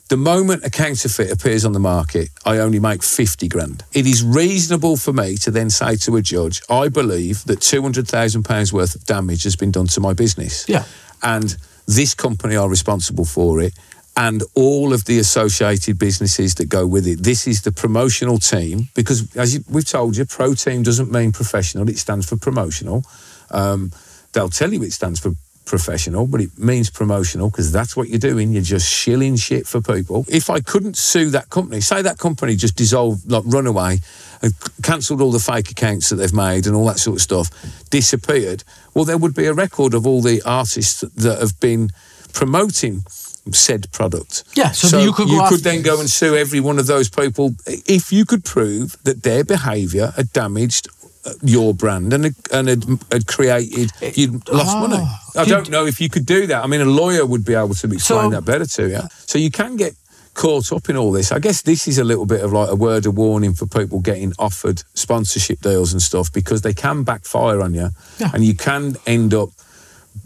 The 0.10 0.18
moment 0.18 0.66
a 0.66 0.70
counterfeit 0.70 1.32
appears 1.32 1.64
on 1.66 1.72
the 1.72 1.80
market, 1.80 2.30
I 2.46 2.58
only 2.60 2.78
make 2.78 3.02
50 3.02 3.48
grand. 3.48 3.84
It 3.94 4.06
is 4.06 4.22
reasonable 4.22 4.98
for 4.98 5.14
me 5.14 5.38
to 5.38 5.50
then 5.50 5.70
say 5.72 5.96
to 5.96 6.18
a 6.18 6.22
judge, 6.22 6.62
I 6.70 6.90
believe 6.90 7.46
that 7.46 7.62
£200,000 7.62 8.74
worth 8.74 8.96
of 8.96 9.06
damage 9.06 9.44
has 9.44 9.56
been 9.56 9.72
done 9.72 9.88
to 9.88 10.02
my 10.02 10.14
business 10.14 10.68
Yeah. 10.68 10.84
and 11.24 11.56
this 11.88 12.14
company 12.14 12.56
are 12.56 12.70
responsible 12.70 13.26
for 13.26 13.62
it 13.62 13.74
and 14.16 14.44
all 14.54 14.94
of 14.94 15.06
the 15.06 15.18
associated 15.20 15.98
businesses 15.98 16.56
that 16.56 16.70
go 16.70 16.86
with 16.86 17.08
it. 17.08 17.24
This 17.24 17.48
is 17.48 17.64
the 17.64 17.72
promotional 17.72 18.38
team 18.38 18.90
because, 18.94 19.36
as 19.36 19.56
you, 19.56 19.64
we've 19.70 19.88
told 19.88 20.16
you, 20.16 20.26
pro 20.26 20.54
team 20.54 20.84
doesn't 20.84 21.12
mean 21.12 21.32
professional, 21.32 21.90
it 21.90 21.98
stands 21.98 22.28
for 22.28 22.38
promotional. 22.38 23.04
Um, 23.50 23.92
they'll 24.34 24.50
tell 24.50 24.72
you 24.72 24.84
it 24.84 24.94
stands 24.94 25.20
for 25.20 25.32
professional, 25.66 26.28
but 26.28 26.42
it 26.42 26.58
means 26.58 26.90
promotional 26.90 27.50
because 27.50 27.72
that's 27.72 27.96
what 27.96 28.10
you're 28.10 28.20
doing. 28.20 28.52
You're 28.52 28.62
just 28.62 28.88
shilling 28.90 29.36
shit 29.36 29.66
for 29.68 29.82
people. 29.82 30.26
If 30.28 30.50
I 30.50 30.60
couldn't 30.60 30.98
sue 30.98 31.30
that 31.32 31.50
company, 31.50 31.82
say 31.82 32.02
that 32.02 32.18
company 32.18 32.56
just 32.56 32.76
dissolved, 32.76 33.30
like 33.32 33.44
run 33.46 33.68
away 33.68 34.00
and 34.42 34.54
cancelled 34.82 35.22
all 35.22 35.32
the 35.32 35.40
fake 35.40 35.72
accounts 35.72 36.10
that 36.10 36.18
they've 36.18 36.34
made 36.34 36.68
and 36.68 36.76
all 36.76 36.86
that 36.88 37.00
sort 37.00 37.18
of 37.18 37.22
stuff, 37.22 37.50
disappeared, 37.90 38.64
well, 38.94 39.06
there 39.06 39.18
would 39.18 39.34
be 39.36 39.46
a 39.46 39.54
record 39.54 39.94
of 39.94 40.06
all 40.06 40.22
the 40.22 40.42
artists 40.46 41.02
that 41.02 41.40
have 41.40 41.60
been 41.60 41.90
promoting 42.34 43.04
said 43.52 43.92
product. 43.92 44.44
Yeah, 44.56 44.72
so 44.72 45.00
you 45.02 45.12
could 45.12 45.28
go 45.28 45.42
after- 45.42 45.58
then 45.58 45.82
go 45.82 46.00
and 46.00 46.10
sue 46.10 46.36
every 46.36 46.62
one 46.62 46.80
of 46.80 46.88
those 46.88 47.10
people 47.10 47.56
if 47.66 48.12
you 48.12 48.26
could 48.26 48.46
prove 48.46 48.96
that 49.04 49.24
their 49.24 49.44
behaviour 49.44 50.14
had 50.16 50.32
damaged 50.32 50.88
your 51.42 51.74
brand 51.74 52.12
and 52.14 52.24
had, 52.26 52.36
and 52.52 52.68
had, 52.68 52.84
had 53.12 53.28
created 53.28 53.92
you'd 54.16 54.48
lost 54.50 54.76
Ah, 54.76 54.88
money. 54.88 55.04
I 55.38 55.46
don't 55.46 55.70
know 55.70 55.86
if 55.86 56.02
you 56.02 56.10
could 56.10 56.26
do 56.26 56.48
that. 56.48 56.64
I 56.64 56.68
mean, 56.68 56.82
a 56.82 56.86
lawyer 56.86 57.26
would 57.26 57.46
be 57.46 57.54
able 57.54 57.74
to 57.76 57.88
explain 57.92 58.00
So- 58.00 58.30
that 58.32 58.46
better 58.46 58.66
to 58.66 58.90
you. 58.90 59.00
So 59.26 59.38
you 59.40 59.50
can 59.52 59.76
get 59.78 59.94
caught 60.34 60.72
up 60.74 60.90
in 60.90 60.98
all 60.98 61.12
this. 61.12 61.32
I 61.32 61.40
guess 61.40 61.62
this 61.62 61.88
is 61.88 61.98
a 62.00 62.04
little 62.04 62.26
bit 62.26 62.42
of 62.42 62.52
like 62.52 62.70
a 62.70 62.76
word 62.76 63.06
of 63.06 63.16
warning 63.16 63.54
for 63.54 63.68
people 63.68 64.00
getting 64.02 64.34
offered 64.40 64.82
sponsorship 64.96 65.62
deals 65.62 65.94
and 65.94 66.02
stuff 66.02 66.32
because 66.34 66.62
they 66.62 66.74
can 66.74 67.04
backfire 67.04 67.62
on 67.62 67.74
you, 67.76 67.90
Yeah. 68.20 68.32
and 68.34 68.44
you 68.44 68.56
can 68.56 68.96
end 69.06 69.34
up 69.34 69.50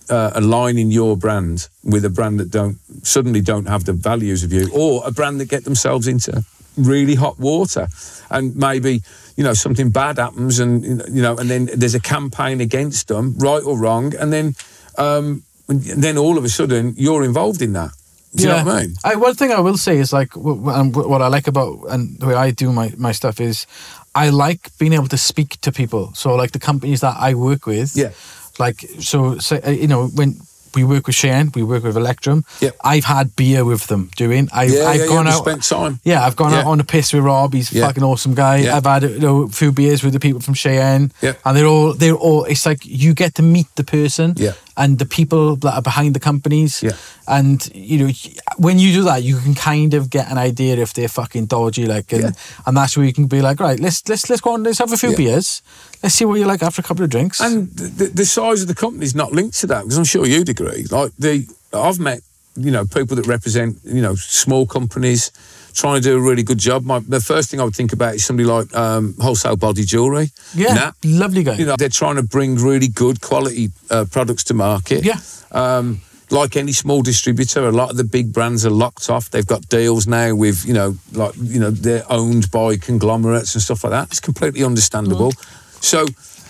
uh, 0.10 0.31
aligning 0.33 0.91
your 0.91 1.17
brand 1.17 1.67
with 1.83 2.05
a 2.05 2.10
brand 2.10 2.39
that 2.39 2.49
don't 2.51 2.77
suddenly 3.03 3.41
don't 3.41 3.67
have 3.67 3.83
the 3.86 3.93
values 3.93 4.43
of 4.43 4.51
you, 4.53 4.69
or 4.73 5.01
a 5.05 5.12
brand 5.12 5.39
that 5.41 5.49
get 5.49 5.63
themselves 5.65 6.07
into 6.07 6.43
really 6.77 7.15
hot 7.15 7.38
water, 7.39 7.88
and 8.29 8.55
maybe 8.55 9.01
you 9.38 9.43
know 9.43 9.54
something 9.54 9.89
bad 9.89 10.17
happens, 10.17 10.60
and 10.60 10.84
you 10.84 11.21
know, 11.21 11.38
and 11.38 11.50
then 11.50 11.69
there's 11.73 11.95
a 11.95 12.02
campaign 12.02 12.60
against 12.60 13.08
them, 13.08 13.36
right 13.38 13.63
or 13.63 13.78
wrong, 13.80 14.13
and 14.15 14.34
then 14.34 14.56
um, 14.97 15.43
and 15.69 15.82
then 16.04 16.17
all 16.17 16.38
of 16.38 16.43
a 16.43 16.50
sudden 16.50 16.93
you're 16.97 17.23
involved 17.23 17.62
in 17.62 17.73
that. 17.73 17.91
Do 18.36 18.43
you 18.43 18.50
know 18.50 18.63
what 18.63 18.76
I 18.76 18.82
mean? 18.82 18.95
I, 19.04 19.15
one 19.15 19.34
thing 19.36 19.52
I 19.52 19.62
will 19.62 19.78
say 19.78 19.97
is 19.97 20.12
like 20.12 20.36
and 20.36 20.95
what 20.95 21.21
I 21.21 21.28
like 21.28 21.47
about 21.47 21.80
and 21.89 22.19
the 22.19 22.28
way 22.28 22.36
I 22.36 22.52
do 22.52 22.71
my, 22.71 22.93
my 22.97 23.12
stuff 23.12 23.39
is 23.39 23.65
I 24.13 24.30
like 24.30 24.69
being 24.78 24.93
able 24.93 25.08
to 25.08 25.17
speak 25.17 25.60
to 25.62 25.71
people. 25.71 26.13
So 26.13 26.36
like 26.36 26.52
the 26.52 26.60
companies 26.60 27.02
that 27.02 27.15
I 27.17 27.34
work 27.34 27.65
with, 27.65 27.95
Yeah. 27.95 28.12
Like 28.60 28.82
so, 29.00 29.38
so 29.38 29.60
uh, 29.65 29.69
you 29.69 29.88
know 29.88 30.08
when 30.08 30.36
we 30.78 30.84
work 30.84 31.08
with 31.08 31.16
Cheyenne, 31.16 31.52
we 31.56 31.63
work 31.63 31.84
with 31.84 31.98
Electrum. 31.98 32.46
Yep. 32.62 32.76
I've 32.84 33.06
had 33.06 33.36
beer 33.36 33.66
with 33.66 33.88
them 33.88 34.12
doing. 34.16 34.48
I've, 34.54 34.70
Yeah, 34.72 34.86
I've 34.86 35.02
yeah, 35.02 35.08
gone 35.08 35.26
yeah, 35.26 35.34
out. 35.34 35.42
spent 35.46 35.63
time. 35.63 36.00
Yeah, 36.04 36.24
I've 36.26 36.36
gone 36.36 36.54
out 36.54 36.66
on 36.66 36.80
a 36.80 36.84
piss 36.84 37.13
with 37.13 37.24
Rob. 37.24 37.54
He's 37.54 37.76
a 37.76 37.82
fucking 37.82 38.04
awesome 38.04 38.36
guy. 38.36 38.58
Yeah. 38.58 38.78
I've 38.78 38.86
had 38.86 39.04
you 39.04 39.20
know, 39.20 39.44
a 39.44 39.48
few 39.50 39.72
beers 39.72 40.04
with 40.04 40.13
the 40.13 40.20
people 40.20 40.40
from 40.42 40.54
Cheyenne. 40.54 41.12
Yeah. 41.22 41.34
And 41.44 41.58
they're 41.58 41.66
all 41.66 41.94
they're 41.94 42.13
all. 42.13 42.44
It's 42.46 42.66
like 42.66 42.80
you 42.86 43.13
get 43.13 43.34
to 43.36 43.42
meet 43.42 43.68
the 43.76 43.84
person. 43.84 44.34
Yeah. 44.38 44.54
And 44.80 45.00
the 45.00 45.06
people 45.06 45.56
that 45.58 45.74
are 45.74 45.82
behind 45.82 46.13
the 46.16 46.20
companies. 46.20 46.84
Yeah. 46.84 46.92
And 47.28 47.68
you 47.74 47.98
know 47.98 48.12
when 48.58 48.78
you 48.80 48.94
do 48.94 49.04
that, 49.06 49.24
you 49.24 49.38
can 49.38 49.56
kind 49.56 49.94
of 49.96 50.10
get 50.10 50.32
an 50.32 50.38
idea 50.38 50.78
if 50.78 50.94
they're 50.94 51.08
fucking 51.10 51.48
dodgy. 51.48 51.86
Like, 51.88 52.13
and, 52.13 52.22
Yeah. 52.24 52.32
and 52.66 52.78
that's 52.78 52.96
where 52.96 53.06
you 53.06 53.13
can 53.13 53.26
be 53.28 53.42
like, 53.42 53.60
right, 53.60 53.80
let's 53.80 54.08
let's 54.08 54.30
let's 54.30 54.42
go 54.42 54.54
on. 54.54 54.63
Let's 54.63 54.78
have 54.80 54.94
a 54.94 54.98
few 54.98 55.10
Yeah. 55.10 55.18
beers. 55.18 55.62
Let's 56.04 56.16
see 56.16 56.26
what 56.26 56.40
you 56.40 56.46
like 56.46 56.62
after 56.62 56.80
a 56.82 56.84
couple 56.84 57.04
of 57.04 57.10
drinks. 57.10 57.42
And 57.42 57.70
the, 57.76 58.06
the 58.13 58.26
size 58.26 58.62
of 58.62 58.68
the 58.68 58.76
company 58.76 59.04
is 59.06 59.16
not 59.16 59.32
linked 59.34 59.60
to 59.62 59.68
that 59.68 59.82
because 59.84 59.98
I'm 59.98 60.04
sure 60.06 60.26
you'd 60.28 60.50
agree. 60.50 60.86
Like 60.92 61.12
the, 61.18 61.48
I've 61.74 62.00
met 62.00 62.22
you 62.56 62.72
know 62.72 62.86
people 62.86 63.16
that 63.18 63.28
represent 63.28 63.78
you 63.84 64.02
know 64.02 64.16
small 64.16 64.66
companies 64.66 65.32
trying 65.78 66.02
to 66.02 66.10
do 66.10 66.18
a 66.18 66.22
really 66.30 66.44
good 66.44 66.58
job. 66.58 66.84
My, 66.84 67.00
the 67.00 67.20
first 67.22 67.50
thing 67.50 67.60
I 67.62 67.63
would 67.63 67.76
think 67.76 67.94
about 67.94 68.16
is 68.16 68.26
somebody 68.26 68.48
like 68.58 68.68
um, 68.76 69.13
wholesale 69.22 69.56
body 69.58 69.84
jewelry. 69.86 70.28
yeah, 70.56 70.74
Nat, 70.74 70.94
lovely 71.06 71.44
guy. 71.44 71.56
you 71.60 71.66
know 71.68 71.76
they're 71.78 71.98
trying 72.02 72.16
to 72.18 72.24
bring 72.24 72.56
really 72.56 72.88
good 72.90 73.22
quality 73.22 73.70
uh, 73.92 74.06
products 74.12 74.44
to 74.46 74.54
market. 74.54 75.06
Yeah. 75.06 75.20
Um, 75.52 76.02
like 76.30 76.58
any 76.58 76.74
small 76.74 77.02
distributor, 77.04 77.68
a 77.68 77.72
lot 77.72 77.90
of 77.90 77.96
the 77.96 78.04
big 78.04 78.34
brands 78.34 78.66
are 78.66 78.76
locked 78.86 79.10
off. 79.10 79.30
They've 79.30 79.48
got 79.48 79.70
deals 79.70 80.08
now 80.08 80.36
with, 80.36 80.66
you 80.66 80.74
know, 80.74 80.98
like, 81.13 81.34
you 81.38 81.60
know, 81.60 81.72
they're 81.72 82.04
owned 82.12 82.52
by 82.52 82.76
conglomerates 82.76 83.56
and 83.56 83.62
stuff 83.63 83.84
like 83.86 83.92
that. 83.92 84.08
It's 84.12 84.20
completely 84.20 84.62
understandable. 84.63 85.32
So 85.80 86.06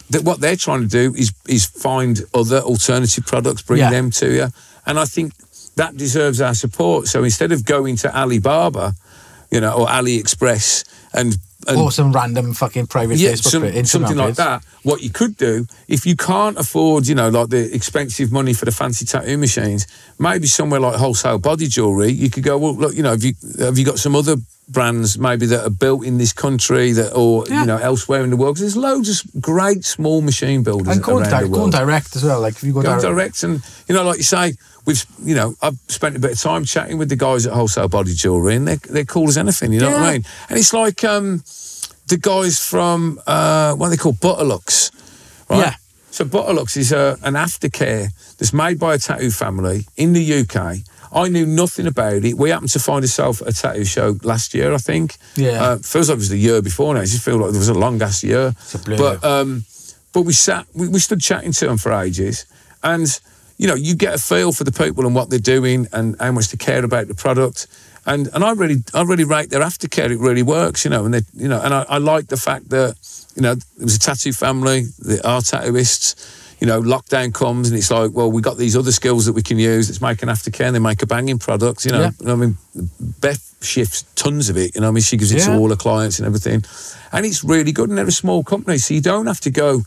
that 0.10 0.24
what 0.24 0.40
they're 0.40 0.56
trying 0.56 0.82
to 0.82 0.88
do 0.88 1.14
is 1.16 1.32
is 1.48 1.66
find 1.68 2.22
other 2.34 2.60
alternative 2.62 3.26
products, 3.28 3.62
bring 3.62 3.80
Yeah. 3.82 3.92
them 3.92 4.10
to 4.12 4.28
you. 4.34 4.48
And 4.88 4.98
I 4.98 5.06
think 5.06 5.34
that 5.76 5.96
deserves 5.96 6.42
our 6.42 6.56
support. 6.56 7.08
So 7.08 7.24
instead 7.24 7.52
of 7.52 7.64
going 7.64 7.98
to 7.98 8.08
Alibaba, 8.22 8.94
you 9.52 9.60
know, 9.62 9.74
or 9.74 9.88
AliExpress 9.88 10.84
and, 11.14 11.38
and 11.68 11.78
or 11.78 11.92
some 11.92 12.12
random 12.14 12.54
fucking 12.54 12.88
private 12.88 13.18
yeah, 13.18 13.32
Facebook 13.32 13.50
some- 13.52 13.64
Instagram 13.64 13.88
something 13.88 14.18
like 14.18 14.36
that. 14.36 14.64
What 14.84 15.02
you 15.02 15.10
could 15.10 15.36
do, 15.38 15.66
if 15.88 16.06
you 16.06 16.16
can't 16.16 16.58
afford, 16.58 17.08
you 17.08 17.16
know, 17.16 17.30
like 17.30 17.50
the 17.50 17.74
expensive 17.76 18.32
money 18.32 18.54
for 18.54 18.66
the 18.66 18.72
fancy 18.72 19.06
tattoo 19.06 19.38
machines, 19.38 19.86
maybe 20.18 20.48
somewhere 20.48 20.80
like 20.80 20.96
wholesale 20.96 21.40
body 21.40 21.68
jewelry, 21.68 22.12
you 22.12 22.30
could 22.30 22.44
go, 22.44 22.58
well, 22.58 22.74
look, 22.76 22.94
you 22.96 23.04
know, 23.04 23.12
have 23.12 23.24
you 23.24 23.34
have 23.60 23.78
you 23.78 23.84
got 23.86 24.00
some 24.00 24.16
other 24.16 24.36
brands 24.70 25.18
maybe 25.18 25.46
that 25.46 25.66
are 25.66 25.70
built 25.70 26.06
in 26.06 26.18
this 26.18 26.34
country 26.34 26.92
that 26.92 27.14
or 27.14 27.46
Yeah. 27.48 27.62
you 27.62 27.68
know 27.68 27.78
elsewhere 27.78 28.24
in 28.24 28.30
the 28.30 28.38
world? 28.38 28.58
there's 28.58 28.76
loads 28.78 29.10
of 29.26 29.42
great 29.42 29.84
small 29.86 30.22
machine 30.22 30.62
builders 30.64 30.88
And 30.96 31.04
go, 31.04 31.18
around 31.20 31.30
di- 31.32 31.44
the 31.44 31.50
go 31.50 31.58
world. 31.60 31.72
direct 31.72 32.16
as 32.16 32.24
well. 32.24 32.40
Like 32.42 32.56
if 32.56 32.64
you 32.64 32.74
go, 32.74 32.82
Go 32.82 32.90
direct, 33.00 33.02
direct 33.04 33.44
and 33.44 33.62
you 33.90 33.96
know, 33.96 34.04
like 34.04 34.18
you 34.18 34.24
say, 34.24 34.54
we've 34.88 35.06
you 35.24 35.36
know, 35.36 35.54
I've 35.62 35.78
spent 35.88 36.16
a 36.16 36.20
bit 36.20 36.32
of 36.32 36.40
time 36.40 36.66
chatting 36.66 36.98
with 36.98 37.10
the 37.10 37.16
guys 37.16 37.46
at 37.46 37.54
Wholesale 37.54 37.90
Body 37.90 38.14
Jewelry, 38.16 38.56
and 38.56 38.68
they're 38.68 38.78
they're 38.78 39.06
cool 39.06 39.28
as 39.28 39.38
anything. 39.38 39.72
You 39.74 39.82
know 39.82 39.92
what 39.92 40.02
I 40.02 40.14
mean? 40.14 40.26
And 40.50 40.58
it's 40.58 40.74
like 40.74 41.04
um, 41.04 41.44
the 42.08 42.18
guys 42.20 42.60
from 42.60 43.22
uh, 43.28 43.76
what 43.76 43.88
are 43.88 43.90
they 43.92 43.98
called, 43.98 44.20
Butterluxe, 44.20 44.92
right? 45.50 45.60
Yeah. 45.60 45.76
So 46.10 46.26
Butterluxe 46.26 46.78
is 46.78 46.92
a, 46.92 47.18
an 47.22 47.36
aftercare 47.36 48.10
that's 48.38 48.54
made 48.54 48.80
by 48.80 48.96
a 48.96 48.98
tattoo 48.98 49.30
family 49.30 49.86
in 49.98 50.14
the 50.14 50.40
UK. 50.40 50.78
I 51.12 51.30
knew 51.30 51.46
nothing 51.46 51.88
about 51.88 52.24
it. 52.26 52.34
We 52.34 52.50
happened 52.50 52.72
to 52.72 52.80
find 52.80 53.04
ourselves 53.04 53.42
at 53.42 53.50
a 53.50 53.54
tattoo 53.54 53.86
show 53.86 54.18
last 54.24 54.54
year, 54.54 54.74
I 54.74 54.78
think. 54.78 55.16
Yeah. 55.36 55.64
Uh, 55.64 55.78
feels 55.78 56.10
like 56.10 56.16
it 56.16 56.20
was 56.20 56.30
the 56.30 56.38
year 56.38 56.62
before 56.62 56.94
now. 56.94 57.02
It 57.02 57.08
just 57.08 57.24
feels 57.24 57.40
like 57.40 57.52
there 57.52 57.60
was 57.60 57.70
a 57.70 57.74
long 57.74 58.02
ass 58.02 58.24
year. 58.24 58.54
a 58.74 58.78
blur. 58.80 58.98
But 58.98 59.24
um, 59.24 59.66
but 60.14 60.22
we 60.24 60.34
sat, 60.34 60.66
we, 60.74 60.88
we 60.88 61.00
stood 61.00 61.22
chatting 61.22 61.52
to 61.52 61.68
them 61.68 61.78
for 61.78 61.94
ages, 61.94 62.46
and 62.84 63.20
you 63.58 63.68
know, 63.68 63.76
you 63.76 63.96
get 63.96 64.14
a 64.14 64.18
feel 64.18 64.52
for 64.52 64.64
the 64.64 64.72
people 64.72 65.06
and 65.06 65.16
what 65.16 65.30
they're 65.30 65.40
doing 65.40 65.88
and 65.92 66.16
how 66.20 66.32
much 66.32 66.50
they 66.50 66.58
care 66.58 66.86
about 66.86 67.08
the 67.08 67.16
product. 67.16 67.68
And 68.06 68.30
and 68.34 68.44
I 68.44 68.52
really 68.54 68.78
I 68.94 69.02
really 69.02 69.26
rate 69.26 69.50
their 69.50 69.62
aftercare. 69.62 70.10
It 70.10 70.20
really 70.20 70.44
works, 70.44 70.86
you 70.86 70.92
know. 70.92 71.06
And 71.06 71.14
they, 71.14 71.22
you 71.34 71.48
know, 71.48 71.62
and 71.62 71.74
I, 71.74 71.86
I 71.90 71.98
like 71.98 72.28
the 72.28 72.38
fact 72.38 72.70
that 72.70 72.96
you 73.36 73.42
know 73.42 73.52
it 73.52 73.84
was 73.84 73.96
a 73.96 74.00
tattoo 74.00 74.32
family. 74.32 74.86
They 75.04 75.20
are 75.22 75.42
tattooists. 75.42 76.44
You 76.60 76.66
know, 76.66 76.82
lockdown 76.82 77.36
comes 77.36 77.70
and 77.70 77.78
it's 77.78 77.92
like, 77.92 78.10
well, 78.14 78.32
we 78.32 78.42
got 78.42 78.58
these 78.58 78.76
other 78.76 78.92
skills 78.92 79.28
that 79.28 79.34
we 79.34 79.44
can 79.44 79.60
use. 79.60 79.92
It's 79.92 80.02
making 80.02 80.26
make 80.26 80.36
an 80.46 80.52
aftercare 80.52 80.66
and 80.66 80.76
they 80.76 80.80
make 80.80 81.04
a 81.04 81.06
banging 81.06 81.38
product. 81.38 81.86
You 81.86 81.92
know, 81.92 82.10
Yeah. 82.20 82.32
I 82.32 82.36
mean, 82.36 82.58
Beth 83.22 83.56
shifts 83.62 84.06
tons 84.16 84.50
of 84.50 84.58
it. 84.58 84.74
You 84.74 84.82
know, 84.82 84.88
I 84.88 84.92
mean, 84.92 85.04
she 85.04 85.18
gives 85.18 85.32
it 85.32 85.42
to 85.42 85.56
all 85.56 85.70
her 85.70 85.76
clients 85.76 86.18
and 86.18 86.26
everything, 86.26 86.64
and 87.12 87.26
it's 87.28 87.44
really 87.44 87.72
good. 87.72 87.90
And 87.90 87.98
they're 87.98 88.08
a 88.08 88.12
small 88.12 88.44
company, 88.44 88.80
so 88.80 88.96
you 88.96 89.02
don't 89.02 89.28
have 89.28 89.42
to 89.42 89.52
go 89.52 89.84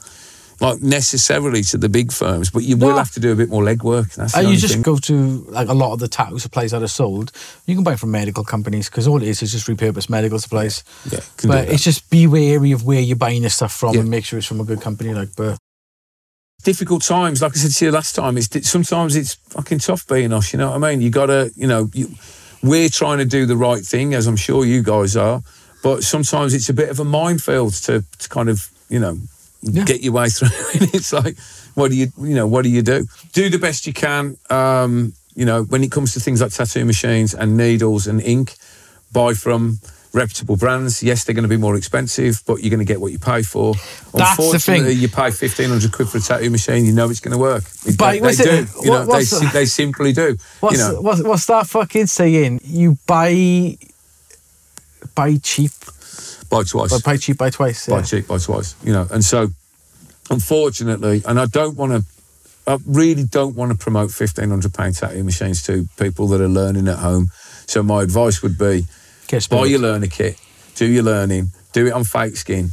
like 0.61 0.83
necessarily 0.83 1.63
to 1.63 1.79
the 1.79 1.89
big 1.89 2.13
firms, 2.13 2.51
but 2.51 2.63
you 2.65 2.77
will 2.77 2.97
have 2.99 3.11
to 3.13 3.21
do 3.21 3.33
a 3.33 3.35
bit 3.35 3.49
more 3.49 3.63
legwork. 3.63 4.15
That's 4.15 4.37
Uh, 4.37 4.41
you 4.41 4.57
just 4.57 4.75
thing. 4.75 4.83
go 4.83 4.99
to 4.99 5.45
like 5.49 5.69
a 5.69 5.75
lot 5.75 5.93
of 5.95 5.99
the 6.01 6.09
tattoo 6.09 6.39
supplies 6.39 6.71
that 6.73 6.83
are 6.83 6.89
sold. 6.89 7.33
You 7.67 7.75
can 7.75 7.83
buy 7.85 7.97
from 7.97 8.11
medical 8.11 8.45
companies 8.45 8.89
because 8.91 9.07
all 9.09 9.23
it 9.23 9.29
is 9.29 9.43
is 9.43 9.53
just 9.53 9.67
repurposed 9.67 10.11
medical 10.11 10.39
supplies. 10.39 10.85
Yeah, 11.11 11.21
but 11.45 11.69
it's 11.69 11.83
just 11.83 12.11
be 12.11 12.27
wary 12.27 12.73
of 12.73 12.85
where 12.85 13.01
you're 13.01 13.17
buying 13.17 13.43
this 13.43 13.55
stuff 13.55 13.73
from 13.73 13.95
Yeah. 13.95 14.01
and 14.01 14.11
make 14.11 14.25
sure 14.27 14.39
it's 14.39 14.47
from 14.49 14.61
a 14.61 14.65
good 14.65 14.81
company. 14.83 15.15
Like, 15.15 15.31
but 15.37 15.57
difficult 16.63 17.03
times. 17.03 17.41
Like 17.41 17.53
I 17.57 17.59
said 17.59 17.73
to 17.73 17.85
you 17.87 17.91
last 17.91 18.15
time, 18.15 18.37
it's 18.37 18.69
sometimes 18.69 19.17
it's 19.17 19.35
fucking 19.49 19.79
tough 19.79 20.07
being 20.07 20.33
us. 20.33 20.53
You 20.53 20.59
know 20.59 20.71
what 20.71 20.85
I 20.85 20.91
mean? 20.91 21.01
You 21.01 21.11
gotta, 21.11 21.51
you 21.57 21.67
know, 21.67 21.89
you, 21.95 22.11
we're 22.63 22.91
trying 22.91 23.19
to 23.19 23.25
do 23.25 23.47
the 23.47 23.57
right 23.57 23.83
thing, 23.85 24.13
as 24.15 24.27
I'm 24.27 24.37
sure 24.37 24.65
you 24.67 24.83
guys 24.83 25.17
are. 25.17 25.43
But 25.83 26.05
sometimes 26.05 26.53
it's 26.53 26.69
a 26.69 26.75
bit 26.75 26.91
of 26.91 27.01
a 27.01 27.05
minefield 27.05 27.73
to, 27.85 28.05
to 28.19 28.29
kind 28.29 28.51
of, 28.51 28.69
you 28.91 28.99
know, 28.99 29.17
Yeah. 29.63 29.85
get 29.85 30.01
your 30.03 30.13
way 30.15 30.29
through. 30.29 30.49
and 30.81 30.95
it's 30.95 31.13
like, 31.13 31.37
what 31.75 31.91
do 31.91 31.97
you, 31.97 32.09
you 32.19 32.35
know, 32.35 32.47
what 32.47 32.63
do 32.63 32.71
you 32.71 32.83
do? 32.83 33.07
Do 33.33 33.49
the 33.51 33.59
best 33.59 33.87
you 33.87 33.93
can. 33.93 34.37
Um, 34.49 35.13
you 35.35 35.45
know, 35.45 35.63
when 35.65 35.85
it 35.85 35.91
comes 35.93 36.13
to 36.15 36.21
things 36.21 36.41
like 36.41 36.53
tattoo 36.53 36.85
machines 36.85 37.35
and 37.35 37.57
needles 37.57 38.07
and 38.07 38.21
ink, 38.23 38.57
buy 39.13 39.35
from 39.35 39.79
reputable 40.13 40.57
brands. 40.57 41.03
Yes, 41.05 41.23
they're 41.25 41.35
going 41.37 41.45
to 41.45 41.49
be 41.49 41.57
more 41.57 41.77
expensive, 41.77 42.43
but 42.47 42.57
you're 42.63 42.71
going 42.71 42.85
to 42.85 42.85
get 42.85 43.01
what 43.01 43.13
you 43.13 43.19
pay 43.19 43.43
for. 43.43 43.75
That's 43.75 44.13
the 44.13 44.19
Unfortunately, 44.43 44.95
thing. 44.95 45.03
you 45.03 45.09
pay 45.09 45.31
fifteen 45.31 45.69
hundred 45.71 45.93
quid 45.93 46.09
for 46.09 46.19
a 46.19 46.21
tattoo 46.21 46.51
machine, 46.51 46.85
you 46.85 46.93
know 46.93 47.09
it's 47.11 47.21
going 47.21 47.33
to 47.33 47.39
work. 47.39 47.63
It- 47.87 47.97
But 47.97 48.11
they, 48.13 48.19
they 48.19 48.21
what's 48.23 48.39
do. 48.39 48.51
it- 48.51 48.69
you 48.83 48.91
know, 48.91 49.07
they, 49.07 49.23
the- 49.23 49.51
they 49.53 49.67
simply 49.67 50.13
do. 50.13 50.37
What's, 50.59 50.77
you 50.77 50.83
know, 50.83 51.01
what's 51.01 51.23
what's 51.23 51.47
that 51.47 51.69
fucking 51.69 52.07
saying? 52.07 52.61
You 52.65 52.99
buy 53.07 53.77
buy 55.15 55.37
cheap, 55.43 55.71
buy 56.51 56.63
twice. 56.65 56.91
but 56.91 57.03
buy 57.03 57.17
cheap, 57.17 57.39
buy 57.39 57.51
twice. 57.51 57.87
buy 57.87 58.03
cheap, 58.03 58.27
buy 58.27 58.39
twice. 58.39 58.75
You 58.85 58.93
know, 58.93 59.07
and 59.11 59.25
so 59.25 59.49
unfortunately, 60.31 61.23
and 61.27 61.41
I 61.41 61.47
don't 61.47 61.77
want 61.77 61.93
to. 61.93 62.05
I 62.67 62.79
really 62.87 63.25
don't 63.25 63.57
want 63.57 63.73
to 63.73 63.79
promote 63.79 64.11
fifteen 64.11 64.51
hundred 64.51 64.75
pound 64.75 64.95
tattoo 64.97 65.25
machines 65.25 65.63
to 65.65 65.89
people 65.99 66.29
that 66.29 66.41
are 66.41 66.49
learning 66.49 66.89
at 66.89 66.99
home. 66.99 67.29
So 67.67 67.83
my 67.83 68.03
advice 68.03 68.43
would 68.43 68.59
be 68.59 68.85
buy 69.49 69.67
your 69.67 69.79
learner 69.81 70.07
kit, 70.09 70.39
do 70.75 70.87
your 70.87 71.05
learning, 71.05 71.51
do 71.73 71.87
it 71.87 71.93
on 71.93 72.05
fake 72.05 72.37
skin. 72.37 72.71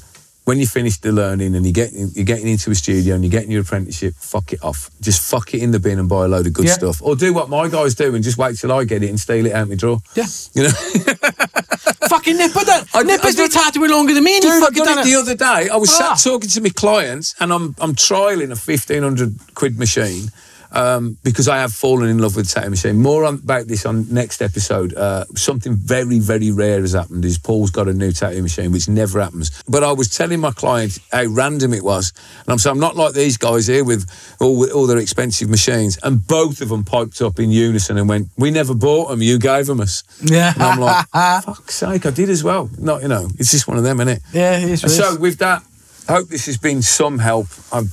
When 0.47 0.59
you 0.59 0.65
finish 0.65 0.97
the 0.99 1.11
learning 1.11 1.55
and 1.57 1.65
you 1.65 1.73
get 1.73 1.91
you're 1.91 2.23
getting 2.23 2.47
into 2.47 2.71
a 2.71 2.75
studio 2.75 3.15
and 3.15 3.21
you're 3.25 3.29
getting 3.37 3.51
your 3.51 3.63
apprenticeship, 3.63 4.13
fuck 4.15 4.53
it 4.53 4.63
off. 4.63 4.89
Just 5.01 5.19
fuck 5.29 5.53
it 5.53 5.61
in 5.61 5.71
the 5.71 5.79
bin 5.79 5.99
and 5.99 6.07
buy 6.07 6.23
a 6.23 6.29
load 6.29 6.47
of 6.47 6.53
good 6.53 6.67
Yeah. 6.67 6.71
stuff. 6.71 7.01
Or 7.01 7.17
do 7.17 7.33
what 7.33 7.49
my 7.49 7.67
guys 7.67 7.95
do 7.95 8.15
and 8.15 8.23
just 8.23 8.37
wait 8.37 8.57
till 8.57 8.71
I 8.71 8.85
get 8.85 9.03
it 9.03 9.09
and 9.09 9.19
steal 9.19 9.45
it 9.45 9.51
out 9.51 9.67
my 9.67 9.75
drawer. 9.75 9.99
Yeah. 10.15 10.23
You 10.53 10.63
know? 10.63 10.69
fucking 12.07 12.37
Nipper 12.37 12.63
done. 12.63 12.85
I- 12.93 13.03
Nipper's 13.03 13.35
been 13.35 13.49
tattooing 13.49 13.91
longer 13.91 14.13
than 14.13 14.23
me, 14.23 14.35
and 14.37 14.41
Dude, 14.43 14.63
fucking 14.63 14.83
done 14.85 14.99
it 14.99 15.01
it. 15.01 15.05
the 15.05 15.15
other 15.15 15.35
day. 15.35 15.67
I 15.69 15.75
was 15.75 15.89
Ah. 15.99 16.15
sat 16.15 16.23
talking 16.31 16.49
to 16.49 16.61
my 16.61 16.69
clients, 16.69 17.35
and 17.41 17.51
I'm 17.51 17.75
I'm 17.79 17.93
trialing 17.93 18.51
a 18.51 18.55
fifteen 18.55 19.03
hundred 19.03 19.35
quid 19.53 19.77
machine 19.77 20.31
um, 20.71 21.17
because 21.23 21.47
I 21.47 21.57
have 21.57 21.73
fallen 21.73 22.09
in 22.09 22.19
love 22.19 22.35
with 22.35 22.49
tattoo 22.49 22.69
machine. 22.69 23.01
More 23.01 23.25
on, 23.25 23.35
about 23.35 23.67
this 23.67 23.85
on 23.85 24.11
next 24.13 24.41
episode. 24.41 24.93
Uh, 24.93 25.25
something 25.35 25.73
very 25.75 26.19
very 26.19 26.51
rare 26.51 26.81
has 26.81 26.93
happened. 26.93 27.25
Is 27.25 27.37
Paul's 27.37 27.71
got 27.71 27.87
a 27.87 27.93
new 27.93 28.11
tattoo 28.11 28.41
machine, 28.41 28.71
which 28.71 28.87
never 28.89 29.19
happens. 29.19 29.63
But 29.67 29.83
I 29.83 29.91
was 29.91 30.09
telling 30.09 30.39
my 30.39 30.51
client 30.51 30.99
how 31.11 31.25
random 31.25 31.73
it 31.73 31.83
was, 31.83 32.13
and 32.45 32.51
I'm 32.51 32.57
saying 32.57 32.75
I'm 32.75 32.79
not 32.79 32.95
like 32.95 33.13
these 33.13 33.37
guys 33.37 33.67
here 33.67 33.83
with 33.83 34.09
all 34.39 34.69
all 34.71 34.87
their 34.87 34.97
expensive 34.97 35.49
machines, 35.49 35.97
and 36.03 36.25
both 36.25 36.61
of 36.61 36.69
them 36.69 36.83
piped 36.83 37.21
up 37.21 37.39
in 37.39 37.51
unison 37.51 37.97
and 37.97 38.07
went, 38.07 38.29
"We 38.37 38.51
never 38.51 38.73
bought 38.73 39.09
them. 39.09 39.21
You 39.21 39.39
gave 39.39 39.67
them 39.67 39.79
us." 39.79 40.03
Yeah. 40.21 40.53
And 40.53 40.63
I'm 40.63 40.79
like, 40.79 41.07
"Fuck's 41.43 41.75
sake, 41.75 42.05
I 42.05 42.11
did 42.11 42.29
as 42.29 42.43
well." 42.43 42.69
Not 42.77 43.01
you 43.01 43.07
know, 43.07 43.29
it's 43.37 43.51
just 43.51 43.67
one 43.67 43.77
of 43.77 43.83
them, 43.83 43.99
isn't 43.99 44.17
it? 44.17 44.21
yeah, 44.33 44.57
it's 44.59 44.95
so 44.95 45.17
with 45.17 45.37
that, 45.39 45.63
I 46.07 46.13
hope 46.13 46.29
this 46.29 46.45
has 46.45 46.57
been 46.57 46.81
some 46.81 47.19
help. 47.19 47.47
I'm, 47.71 47.89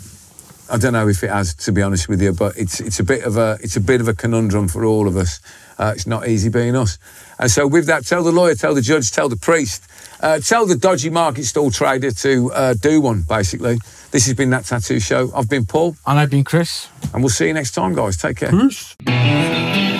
I 0.70 0.78
don't 0.78 0.92
know 0.92 1.08
if 1.08 1.22
it 1.22 1.30
has, 1.30 1.54
to 1.54 1.72
be 1.72 1.82
honest 1.82 2.08
with 2.08 2.22
you, 2.22 2.32
but 2.32 2.56
it's 2.56 2.80
it's 2.80 3.00
a 3.00 3.04
bit 3.04 3.24
of 3.24 3.36
a 3.36 3.58
it's 3.62 3.76
a 3.76 3.80
bit 3.80 4.00
of 4.00 4.08
a 4.08 4.14
conundrum 4.14 4.68
for 4.68 4.84
all 4.84 5.06
of 5.06 5.16
us. 5.16 5.40
Uh, 5.78 5.92
it's 5.94 6.06
not 6.06 6.28
easy 6.28 6.48
being 6.48 6.76
us. 6.76 6.98
And 7.38 7.50
so 7.50 7.66
with 7.66 7.86
that, 7.86 8.06
tell 8.06 8.22
the 8.22 8.30
lawyer, 8.30 8.54
tell 8.54 8.74
the 8.74 8.80
judge, 8.80 9.10
tell 9.10 9.28
the 9.28 9.36
priest, 9.36 9.82
uh, 10.20 10.38
tell 10.38 10.66
the 10.66 10.76
dodgy 10.76 11.10
market 11.10 11.44
stall 11.44 11.70
trader 11.72 12.12
to 12.12 12.52
uh, 12.52 12.74
do 12.74 13.00
one. 13.00 13.22
Basically, 13.28 13.78
this 14.12 14.26
has 14.26 14.34
been 14.34 14.50
that 14.50 14.64
tattoo 14.64 15.00
show. 15.00 15.32
I've 15.34 15.48
been 15.50 15.66
Paul, 15.66 15.96
and 16.06 16.18
I've 16.18 16.30
been 16.30 16.44
Chris. 16.44 16.88
and 17.12 17.22
we'll 17.22 17.30
see 17.30 17.48
you 17.48 17.54
next 17.54 17.72
time, 17.72 17.94
guys. 17.94 18.16
Take 18.16 18.36
care. 18.36 18.50
Peace. 18.50 19.93